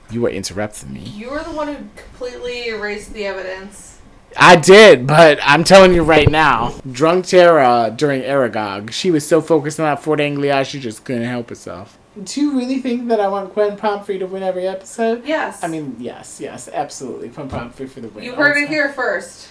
[0.10, 1.00] you were interrupting me.
[1.00, 4.00] You were the one who completely erased the evidence.
[4.36, 9.40] I did, but I'm telling you right now, drunk Tara during Aragog, she was so
[9.40, 11.98] focused on that Ford Anglia, she just couldn't help herself.
[12.22, 15.26] Do you really think that I want Gwen Pomfrey to win every episode?
[15.26, 15.64] Yes.
[15.64, 17.30] I mean, yes, yes, absolutely.
[17.30, 18.26] Gwen Pomfrey for the win.
[18.26, 18.74] you heard it Also.
[18.74, 19.48] here first.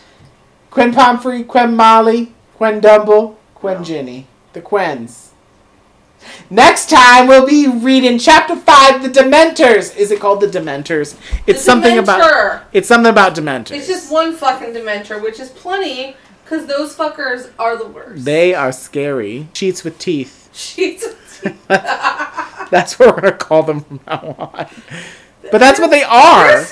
[0.71, 3.83] Gwen Pomfrey, Gwen Molly, Gwen Dumble, Gwen No.
[3.83, 4.29] Ginny.
[4.53, 5.31] The Quens.
[6.49, 9.97] Next time we'll be reading chapter five, the Dementors.
[9.97, 11.17] Is it called the Dementors?
[11.45, 12.63] It's The something about.
[12.73, 13.73] It's something about Dementors.
[13.73, 18.25] It's just one fucking Dementor, which is plenty, because those fuckers are the worst.
[18.25, 19.49] They are scary.
[19.55, 20.49] Sheets with teeth.
[20.53, 21.05] She's.
[21.69, 24.67] That's what we're gonna call them from now on.
[25.51, 26.65] But that's what they They're are.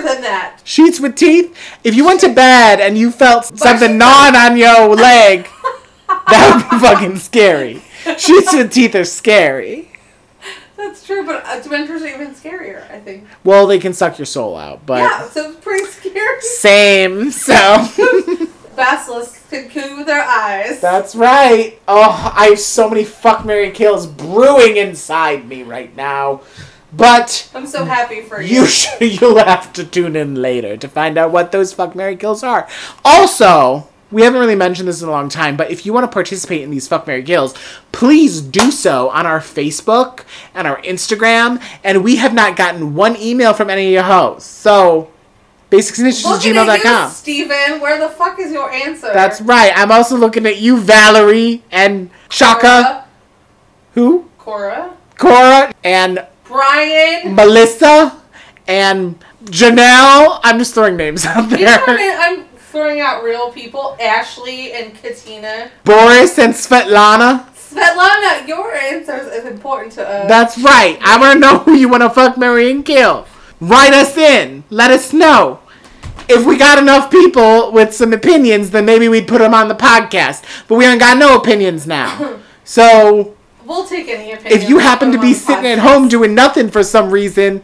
[0.00, 0.60] Scarier than that.
[0.64, 1.56] Sheets with teeth.
[1.82, 5.48] If you went to bed and you felt something gnawing on your leg,
[6.08, 7.82] that would be fucking scary.
[8.18, 9.90] Sheets with teeth are scary.
[10.76, 13.26] That's true, but Dementors are even scarier, I think.
[13.44, 16.40] Well, they can suck your soul out, but yeah, so it's pretty scary.
[16.40, 17.30] same.
[17.30, 17.54] So
[18.76, 20.80] Basilisks can coo with their eyes.
[20.80, 21.78] that's right.
[21.86, 26.42] Oh, I have so many fuck Marry kills brewing inside me right now.
[26.96, 28.60] But I'm so happy for you.
[28.60, 32.16] you should, you'll have to tune in later to find out what those fuck Marry
[32.16, 32.68] kills are.
[33.04, 36.12] Also, we haven't really mentioned this in a long time, but if you want to
[36.12, 37.54] participate in these fuck Marry kills,
[37.90, 40.24] please do so on our Facebook
[40.54, 41.60] and our Instagram.
[41.82, 44.48] And we have not gotten one email from any of your hosts.
[44.48, 45.10] So,
[45.70, 47.10] basicsnitches at Looking at you, gmail.com.
[47.10, 47.80] Steven.
[47.80, 49.10] Where the fuck is your answer?
[49.12, 49.72] That's right.
[49.74, 53.06] I'm also looking at you, Valerie, and Shaka.
[53.94, 54.28] Who?
[54.38, 54.96] Cora.
[55.16, 57.34] Cora, and Brian.
[57.34, 58.20] Melissa,
[58.66, 60.40] and Janelle.
[60.42, 61.58] I'm just throwing names out there.
[61.58, 61.78] You there.
[61.78, 63.96] throwing in- I'm throwing out real people.
[64.00, 65.70] Ashley and Katina.
[65.84, 67.46] Boris and Svetlana.
[67.54, 70.28] Svetlana, your answer is important to us.
[70.28, 70.98] That's right.
[71.02, 73.26] I want to know who you want to fuck, marry, and kill.
[73.60, 74.64] Write us in.
[74.70, 75.60] Let us know.
[76.28, 79.74] If we got enough people with some opinions, then maybe we'd put them on the
[79.74, 80.42] podcast.
[80.68, 82.38] But we ain't got no opinions now.
[82.66, 84.60] So We'll take any opinion.
[84.60, 87.62] if you happen to be sitting at home doing nothing for some reason,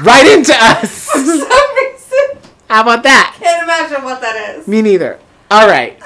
[0.00, 1.04] write into us.
[1.10, 2.38] for some reason,
[2.68, 3.36] How about that?
[3.40, 4.68] can't imagine what that is.
[4.68, 5.18] Me neither.
[5.50, 6.00] All right.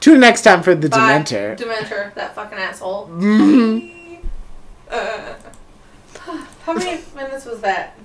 [0.00, 0.98] Tune next time for the Bye.
[1.22, 1.56] Dementor.
[1.58, 3.08] Dementor, that fucking asshole.
[3.12, 3.90] Mhm.
[4.90, 5.34] Uh,
[6.66, 7.96] how many minutes was that?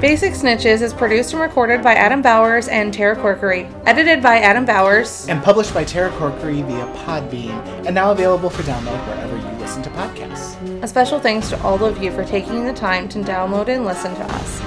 [0.00, 3.70] Basic Snitches is produced and recorded by Adam Bowers and Tara Corkery.
[3.84, 5.28] Edited by Adam Bowers.
[5.28, 7.50] And published by Tara Corkery via Podbean,
[7.84, 10.82] and now available for download wherever you listen to podcasts.
[10.82, 14.14] A special thanks to all of you for taking the time to download and listen
[14.14, 14.62] to us.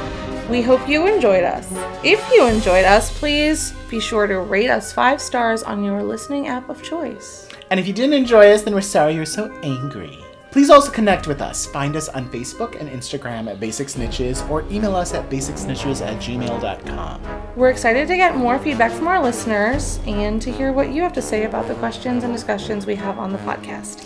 [0.52, 1.68] We hope you enjoyed us.
[2.04, 6.48] If you enjoyed us, please be sure to rate us five stars on your listening
[6.48, 7.50] app of choice.
[7.72, 10.23] And if you didn't enjoy us, then we're sorry you're so angry.
[10.54, 11.66] Please also connect with us.
[11.66, 16.22] Find us on Facebook and Instagram at Basic Snitches or email us at basicsnitches at
[16.22, 17.22] gmail.com.
[17.56, 21.14] We're excited to get more feedback from our listeners and to hear what you have
[21.14, 24.06] to say about the questions and discussions we have on the podcast.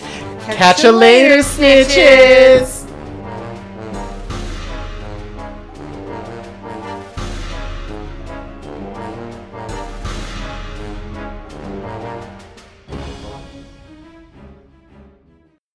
[0.56, 2.90] Catch you later, snitches!